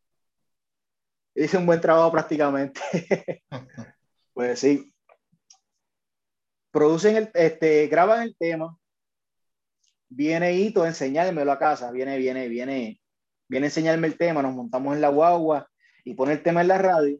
hice 1.36 1.58
un 1.58 1.66
buen 1.66 1.80
trabajo 1.80 2.10
prácticamente. 2.10 2.80
pues 4.34 4.58
sí. 4.58 4.92
Producen 6.70 7.16
el, 7.16 7.30
este, 7.34 7.86
graban 7.88 8.22
el 8.22 8.36
tema. 8.36 8.76
Viene 10.08 10.54
Hito 10.54 10.82
a 10.82 10.88
enseñármelo 10.88 11.52
a 11.52 11.58
casa. 11.58 11.90
Viene, 11.90 12.18
viene, 12.18 12.48
viene, 12.48 13.00
viene 13.48 13.66
a 13.66 13.68
enseñarme 13.68 14.06
el 14.06 14.16
tema. 14.16 14.42
Nos 14.42 14.54
montamos 14.54 14.94
en 14.94 15.00
la 15.00 15.08
guagua 15.08 15.68
y 16.04 16.14
pone 16.14 16.32
el 16.32 16.42
tema 16.42 16.62
en 16.62 16.68
la 16.68 16.78
radio. 16.78 17.18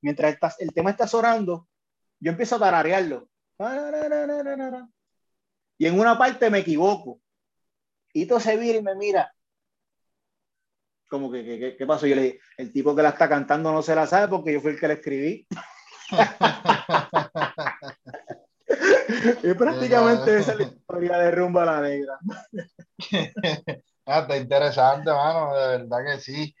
Mientras 0.00 0.36
el 0.58 0.72
tema 0.72 0.90
está 0.90 1.06
sonando, 1.06 1.68
yo 2.20 2.30
empiezo 2.30 2.56
a 2.56 2.60
tararearlo. 2.60 3.28
Y 5.78 5.86
en 5.86 5.98
una 5.98 6.18
parte 6.18 6.50
me 6.50 6.58
equivoco. 6.58 7.20
Hito 8.12 8.38
se 8.38 8.56
vira 8.56 8.78
y 8.78 8.82
me 8.82 8.94
mira 8.94 9.33
como 11.14 11.30
que, 11.30 11.76
¿qué 11.78 11.86
pasó? 11.86 12.08
Yo 12.08 12.16
le 12.16 12.22
dije, 12.22 12.40
el 12.56 12.72
tipo 12.72 12.96
que 12.96 13.02
la 13.02 13.10
está 13.10 13.28
cantando 13.28 13.72
no 13.72 13.82
se 13.82 13.94
la 13.94 14.04
sabe 14.04 14.26
porque 14.26 14.52
yo 14.52 14.60
fui 14.60 14.72
el 14.72 14.80
que 14.80 14.88
la 14.88 14.94
escribí. 14.94 15.46
y 19.44 19.54
prácticamente 19.54 20.38
esa 20.38 20.52
es 20.52 20.58
la 20.58 20.64
historia 20.64 21.18
de 21.18 21.30
Rumba 21.30 21.64
la 21.64 21.80
Negra. 21.82 22.18
ah, 24.06 24.18
está 24.18 24.36
interesante, 24.36 25.12
mano, 25.12 25.54
de 25.54 25.78
verdad 25.78 25.98
que 26.04 26.20
sí, 26.20 26.52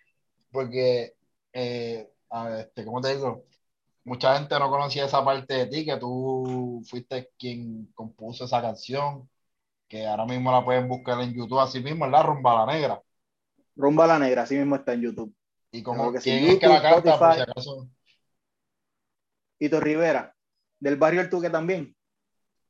porque, 0.52 1.14
eh, 1.52 2.08
a 2.30 2.44
ver, 2.44 2.60
este, 2.60 2.84
¿cómo 2.84 3.00
te 3.00 3.16
digo? 3.16 3.46
Mucha 4.04 4.38
gente 4.38 4.56
no 4.56 4.70
conocía 4.70 5.06
esa 5.06 5.24
parte 5.24 5.54
de 5.54 5.66
ti, 5.66 5.84
que 5.84 5.96
tú 5.96 6.80
fuiste 6.88 7.32
quien 7.36 7.90
compuso 7.92 8.44
esa 8.44 8.62
canción, 8.62 9.28
que 9.88 10.06
ahora 10.06 10.26
mismo 10.26 10.52
la 10.52 10.64
pueden 10.64 10.86
buscar 10.86 11.20
en 11.20 11.34
YouTube, 11.34 11.58
así 11.58 11.80
mismo, 11.80 12.04
es 12.04 12.12
la 12.12 12.22
Rumba 12.22 12.64
la 12.64 12.72
Negra. 12.72 13.02
Rumba 13.76 14.06
la 14.06 14.18
Negra, 14.18 14.42
así 14.42 14.56
mismo 14.56 14.76
está 14.76 14.92
en 14.92 15.02
YouTube. 15.02 15.34
¿Y 15.70 15.82
como 15.82 16.12
que 16.12 16.20
quién 16.20 16.44
es 16.44 16.58
que 16.58 16.66
la 16.68 16.80
canta, 16.80 17.18
por 17.18 17.34
si 17.34 17.40
acaso? 17.40 17.88
Hito 19.58 19.80
Rivera, 19.80 20.34
del 20.78 20.96
barrio 20.96 21.20
El 21.20 21.30
Tuque 21.30 21.50
también. 21.50 21.94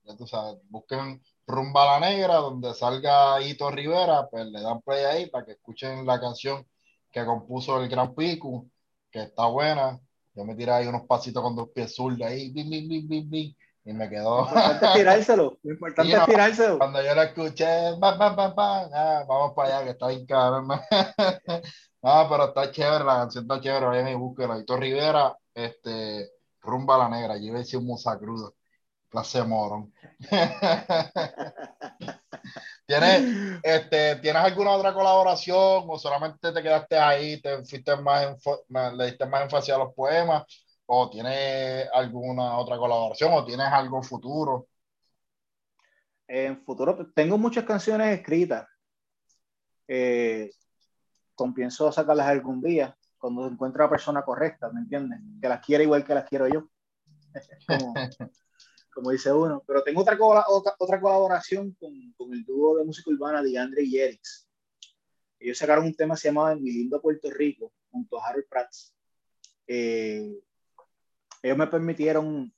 Ya 0.04 0.16
tú 0.16 0.26
sabes, 0.26 0.56
busquen 0.68 1.22
Rumba 1.46 1.98
la 1.98 2.08
Negra, 2.08 2.36
donde 2.36 2.74
salga 2.74 3.40
Hito 3.42 3.70
Rivera, 3.70 4.28
pues 4.30 4.46
le 4.46 4.60
dan 4.62 4.80
play 4.80 5.04
ahí 5.04 5.30
para 5.30 5.44
que 5.44 5.52
escuchen 5.52 6.06
la 6.06 6.20
canción 6.20 6.66
que 7.10 7.24
compuso 7.24 7.82
el 7.82 7.88
Gran 7.88 8.14
Pico, 8.14 8.66
que 9.10 9.22
está 9.22 9.46
buena. 9.46 10.00
Yo 10.34 10.44
me 10.44 10.54
tiré 10.56 10.72
ahí 10.72 10.86
unos 10.86 11.06
pasitos 11.06 11.42
con 11.42 11.54
dos 11.54 11.68
pies 11.70 11.94
zurdos 11.94 12.26
ahí, 12.26 12.50
bim, 12.50 12.68
bim, 12.68 12.88
bim, 12.88 13.08
bim, 13.08 13.30
bim, 13.30 13.54
y 13.84 13.92
me 13.92 14.08
quedó. 14.08 14.42
Lo 14.42 14.48
importante 14.48 14.86
es 14.86 14.92
tirárselo. 14.94 15.58
Lo 15.62 15.72
importante 15.72 16.12
es 16.12 16.24
tirárselo. 16.24 16.78
Cuando 16.78 17.02
yo 17.02 17.14
la 17.14 17.24
escuché, 17.24 17.66
ah, 17.66 19.24
vamos 19.28 19.52
para 19.54 19.78
allá, 19.78 19.84
que 19.84 19.90
está 19.90 20.08
bien 20.08 20.24
caro. 20.26 20.62
no, 22.02 22.26
pero 22.28 22.44
está 22.46 22.70
chévere, 22.70 23.04
la 23.04 23.16
canción 23.16 23.44
está 23.44 23.60
chévere. 23.60 23.86
Vayan 23.86 24.08
y 24.08 24.14
búsquela. 24.14 24.58
Hito 24.58 24.76
Rivera, 24.76 25.36
este, 25.52 26.30
rumba 26.62 26.94
a 26.94 26.98
la 26.98 27.08
negra. 27.10 27.36
Yo 27.36 27.44
iba 27.44 27.56
a 27.56 27.58
decir 27.58 27.80
musa 27.80 28.18
crudo. 28.18 28.54
Clase 29.10 29.44
morón. 29.44 29.92
¿Tienes, 32.86 33.60
este, 33.62 34.16
¿Tienes 34.16 34.42
alguna 34.42 34.72
otra 34.72 34.92
colaboración 34.92 35.84
o 35.88 35.98
solamente 35.98 36.52
te 36.52 36.62
quedaste 36.62 36.98
ahí, 36.98 37.40
te 37.40 37.64
fuiste 37.64 37.96
más, 37.96 38.36
le 38.68 39.06
diste 39.06 39.24
más 39.26 39.42
énfasis 39.42 39.72
a 39.72 39.78
los 39.78 39.94
poemas 39.94 40.44
o 40.86 41.10
tienes 41.10 41.88
alguna 41.92 42.58
otra 42.58 42.76
colaboración 42.76 43.32
o 43.32 43.44
tienes 43.44 43.66
algo 43.66 44.02
futuro? 44.02 44.68
En 46.26 46.62
futuro 46.64 47.10
tengo 47.14 47.38
muchas 47.38 47.64
canciones 47.64 48.18
escritas. 48.18 48.66
Eh, 49.86 50.50
con 51.34 51.52
pienso 51.52 51.92
sacarlas 51.92 52.28
algún 52.28 52.62
día 52.62 52.96
cuando 53.18 53.46
encuentre 53.46 53.82
la 53.82 53.90
persona 53.90 54.22
correcta, 54.22 54.70
¿me 54.70 54.80
entiendes? 54.80 55.18
Que 55.40 55.48
las 55.48 55.64
quiera 55.64 55.82
igual 55.82 56.04
que 56.04 56.14
las 56.14 56.28
quiero 56.28 56.46
yo. 56.46 56.68
como, 58.94 59.10
dice 59.10 59.32
uno. 59.32 59.62
Pero 59.66 59.82
tengo 59.82 60.02
otra, 60.02 60.16
otra, 60.78 61.00
colaboración 61.00 61.72
con, 61.72 62.12
con, 62.18 62.32
el 62.32 62.44
dúo 62.44 62.76
de 62.76 62.84
música 62.84 63.10
urbana 63.10 63.42
de 63.42 63.58
Andre 63.58 63.82
y 63.82 63.90
Jerix. 63.90 64.46
Ellos 65.38 65.58
sacaron 65.58 65.86
un 65.86 65.94
tema 65.94 66.14
que 66.14 66.20
se 66.20 66.28
llamaba 66.28 66.54
Mi 66.54 66.70
lindo 66.70 67.00
Puerto 67.00 67.30
Rico 67.30 67.72
junto 67.90 68.18
a 68.18 68.26
Harold 68.26 68.46
Prats. 68.48 68.94
Eh, 69.66 70.38
ellos 71.44 71.58
me 71.58 71.66
permitieron, 71.66 72.50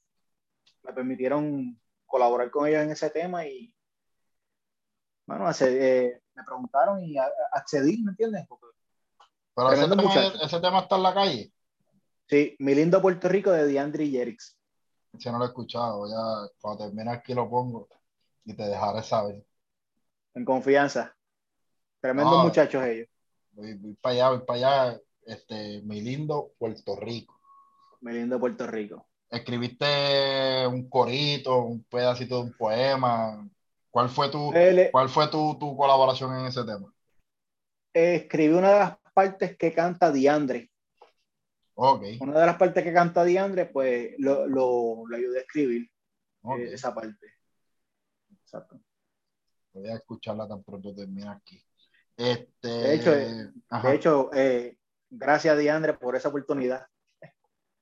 me 0.84 0.92
permitieron 0.92 1.76
colaborar 2.06 2.52
con 2.52 2.68
ellos 2.68 2.84
en 2.84 2.92
ese 2.92 3.10
tema 3.10 3.44
y, 3.44 3.74
bueno, 5.26 5.50
eh, 5.60 6.20
me 6.32 6.44
preguntaron 6.44 7.02
y 7.02 7.16
accedí, 7.50 8.00
¿me 8.04 8.12
entiendes? 8.12 8.46
Pero 9.56 9.72
ese 9.72 10.60
tema, 10.60 10.78
está 10.78 10.94
en 10.94 11.02
la 11.02 11.14
calle. 11.14 11.52
Sí, 12.28 12.54
mi 12.60 12.76
lindo 12.76 13.02
Puerto 13.02 13.28
Rico 13.28 13.50
de 13.50 13.66
Diandri 13.66 14.08
Jerix. 14.08 14.56
Ese 15.12 15.32
no 15.32 15.38
lo 15.38 15.46
he 15.46 15.48
escuchado, 15.48 16.06
ya 16.08 16.52
cuando 16.60 16.84
termine 16.84 17.10
aquí 17.10 17.34
lo 17.34 17.50
pongo 17.50 17.88
y 18.44 18.54
te 18.54 18.62
dejaré 18.68 19.02
saber. 19.02 19.44
En 20.34 20.44
confianza. 20.44 21.12
Tremendos 22.00 22.44
muchachos 22.44 22.84
ellos. 22.84 23.08
Voy, 23.50 23.74
voy, 23.74 23.94
para 23.94 24.12
allá, 24.14 24.30
voy 24.30 24.46
para 24.46 24.58
allá, 24.58 25.00
este, 25.24 25.82
mi 25.82 26.00
lindo 26.02 26.52
Puerto 26.56 26.94
Rico. 26.94 27.35
Me 28.00 28.12
lindo 28.12 28.38
Puerto 28.38 28.66
Rico. 28.66 29.06
Escribiste 29.28 30.66
un 30.66 30.88
corito, 30.88 31.62
un 31.62 31.82
pedacito 31.84 32.36
de 32.36 32.42
un 32.44 32.52
poema. 32.52 33.48
¿Cuál 33.90 34.08
fue 34.08 34.30
tu, 34.30 34.52
¿cuál 34.92 35.08
fue 35.08 35.28
tu, 35.28 35.56
tu, 35.58 35.76
colaboración 35.76 36.38
en 36.38 36.46
ese 36.46 36.64
tema? 36.64 36.92
escribí 37.92 38.52
una 38.52 38.72
de 38.72 38.78
las 38.78 38.98
partes 39.14 39.56
que 39.56 39.72
canta 39.72 40.12
Diandre. 40.12 40.70
Okay. 41.74 42.18
Una 42.20 42.40
de 42.40 42.46
las 42.46 42.56
partes 42.56 42.84
que 42.84 42.92
canta 42.92 43.24
Diandre, 43.24 43.66
pues 43.66 44.14
lo, 44.18 44.46
lo, 44.46 45.04
ayudé 45.14 45.38
a 45.38 45.42
escribir 45.42 45.90
eh, 46.44 46.70
esa 46.72 46.94
parte. 46.94 47.26
Exacto. 48.42 48.80
Voy 49.72 49.88
a 49.88 49.96
escucharla 49.96 50.46
tan 50.46 50.62
pronto 50.62 50.94
termine 50.94 51.28
aquí. 51.28 51.62
Este, 52.16 52.68
de 52.68 52.94
hecho, 52.94 53.14
eh, 53.14 53.52
de 53.82 53.94
hecho 53.94 54.30
eh, 54.32 54.78
gracias 55.10 55.58
Diandre 55.58 55.94
por 55.94 56.16
esa 56.16 56.28
oportunidad. 56.28 56.86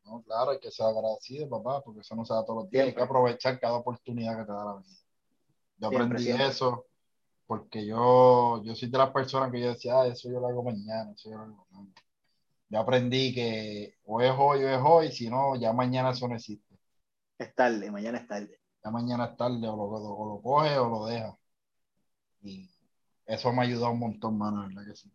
No, 0.05 0.23
claro, 0.23 0.51
hay 0.51 0.59
que 0.59 0.71
ser 0.71 0.87
agradecido, 0.87 1.49
papá, 1.49 1.83
porque 1.83 2.01
eso 2.01 2.15
no 2.15 2.25
se 2.25 2.35
da 2.35 2.45
todos 2.45 2.65
los 2.65 2.71
días. 2.71 2.87
Hay 2.87 2.95
que 2.95 3.03
aprovechar 3.03 3.59
cada 3.59 3.75
oportunidad 3.75 4.39
que 4.39 4.45
te 4.45 4.53
da 4.53 4.65
la 4.65 4.77
vida. 4.77 4.97
Yo 5.79 5.89
aprendí 5.89 6.31
eso 6.31 6.87
porque 7.47 7.85
yo, 7.85 8.63
yo 8.63 8.75
soy 8.75 8.89
de 8.89 8.99
las 8.99 9.11
personas 9.11 9.51
que 9.51 9.61
yo 9.61 9.69
decía, 9.69 10.01
ah, 10.01 10.07
eso 10.07 10.31
yo 10.31 10.41
lo 10.41 10.47
hago 10.47 10.63
mañana, 10.63 11.13
eso 11.13 11.31
yo 11.31 11.37
lo 11.37 11.43
hago 11.43 11.67
mañana. 11.71 11.95
Yo 12.69 12.79
aprendí 12.81 13.35
que 13.35 13.97
o 14.05 14.21
es 14.21 14.33
hoy 14.37 14.65
o 14.65 14.69
es 14.69 14.81
hoy, 14.83 15.13
si 15.13 15.29
no, 15.29 15.57
ya 15.57 15.73
mañana 15.73 16.11
eso 16.11 16.27
no 16.29 16.35
existe. 16.35 16.79
Es 17.39 17.55
tarde, 17.55 17.91
mañana 17.91 18.19
es 18.19 18.27
tarde. 18.27 18.61
Ya 18.83 18.91
mañana 18.91 19.27
es 19.27 19.37
tarde, 19.37 19.69
o 19.69 19.77
lo, 19.77 19.85
o 19.85 20.35
lo 20.35 20.43
coge 20.43 20.79
o 20.79 20.89
lo 20.89 21.07
deja. 21.07 21.37
Y 22.43 22.71
eso 23.27 23.53
me 23.53 23.61
ha 23.61 23.65
ayudado 23.65 23.93
un 23.93 24.01
montón, 24.01 24.39
mano, 24.39 24.67
¿verdad 24.69 24.85
que 24.87 24.97
sí? 24.97 25.11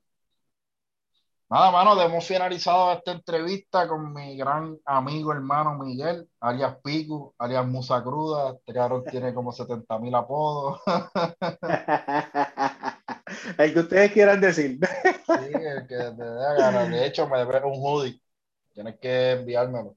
Nada, 1.51 1.71
mano, 1.71 1.99
hemos 1.99 2.27
finalizado 2.27 2.91
esta 2.91 3.12
entrevista 3.12 3.88
con 3.88 4.13
mi 4.13 4.38
gran 4.38 4.77
amigo 4.85 5.33
hermano 5.33 5.79
Miguel, 5.79 6.29
alias 6.39 6.77
Pico, 6.83 7.33
alias 7.39 7.65
Musa 7.65 8.03
Cruda. 8.03 8.53
Este 8.53 8.71
cabrón 8.71 9.03
tiene 9.09 9.33
como 9.33 9.51
70 9.51 9.97
mil 9.97 10.13
apodos. 10.13 10.79
el 13.57 13.73
que 13.73 13.79
ustedes 13.79 14.12
quieran 14.12 14.39
decir. 14.39 14.77
sí, 14.79 15.51
el 15.55 15.88
que 15.88 15.95
te 15.95 16.23
dé 16.23 16.55
ganas. 16.55 16.88
De 16.88 17.07
hecho, 17.07 17.27
me 17.27 17.39
debe 17.39 17.65
un 17.65 17.83
hoodie. 17.83 18.21
Tienes 18.71 18.99
que 18.99 19.31
enviármelo. 19.31 19.95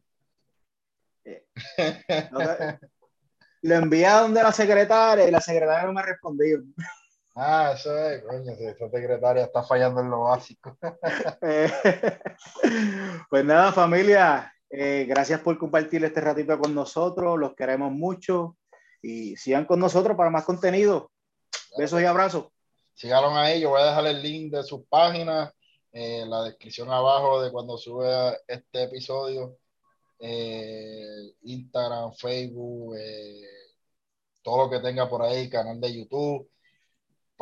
Lo 3.61 3.75
envié 3.75 4.07
a 4.07 4.21
donde 4.21 4.43
la 4.43 4.53
secretaria 4.53 5.29
y 5.29 5.31
la 5.31 5.43
secretaria 5.43 5.87
no 5.87 5.93
me 5.93 6.01
ha 6.01 6.05
respondido. 6.05 6.63
Ah, 7.35 7.73
eso 7.75 7.97
es, 7.97 8.23
coño, 8.25 8.55
si 8.57 8.67
esa 8.67 8.91
secretaria 8.91 9.45
está 9.45 9.63
fallando 9.63 10.03
en 10.03 10.11
lo 10.11 10.25
básico. 10.25 10.77
pues 13.31 13.45
nada, 13.45 13.73
familia, 13.73 14.53
eh, 14.69 15.07
gracias 15.09 15.41
por 15.41 15.57
compartir 15.57 16.05
este 16.05 16.21
ratito 16.21 16.59
con 16.59 16.75
nosotros, 16.75 17.39
los 17.39 17.55
queremos 17.55 17.91
mucho 17.91 18.59
y 19.01 19.35
sigan 19.37 19.65
con 19.65 19.81
nosotros 19.81 20.15
para 20.15 20.29
más 20.29 20.45
contenido. 20.45 21.11
Besos 21.79 22.03
y 22.03 22.05
abrazos. 22.05 22.49
Síganos 22.93 23.33
ahí, 23.35 23.63
yo 23.63 23.71
voy 23.71 23.81
a 23.81 23.87
dejar 23.87 24.07
el 24.09 24.23
link 24.23 24.53
de 24.53 24.63
sus 24.63 24.85
páginas 24.87 25.55
en 25.91 26.29
la 26.29 26.43
descripción 26.43 26.91
abajo 26.91 27.41
de 27.41 27.51
cuando 27.51 27.79
sube 27.79 28.41
este 28.47 28.83
episodio. 28.83 29.57
Eh, 30.19 31.33
Instagram, 31.45 32.13
Facebook, 32.13 32.95
eh, 32.99 33.41
todo 34.43 34.67
lo 34.67 34.71
que 34.71 34.81
tenga 34.81 35.09
por 35.09 35.23
ahí, 35.23 35.49
canal 35.49 35.81
de 35.81 35.97
YouTube 35.97 36.52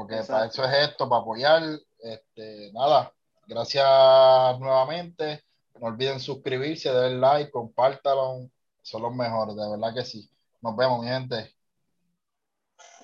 porque 0.01 0.23
para 0.27 0.47
eso 0.47 0.65
es 0.65 0.89
esto, 0.89 1.09
para 1.09 1.21
apoyar. 1.21 1.63
Este, 1.99 2.73
nada, 2.73 3.13
gracias 3.47 3.85
nuevamente. 4.59 5.45
No 5.79 5.89
olviden 5.89 6.21
suscribirse, 6.21 6.91
dar 6.91 7.11
like, 7.11 7.51
compártalo. 7.51 8.49
Son 8.81 9.03
los 9.03 9.15
mejores, 9.15 9.57
de 9.57 9.69
verdad 9.69 9.95
que 9.95 10.05
sí. 10.05 10.31
Nos 10.63 10.75
vemos, 10.75 11.03
mi 11.03 11.09
gente. 11.09 11.55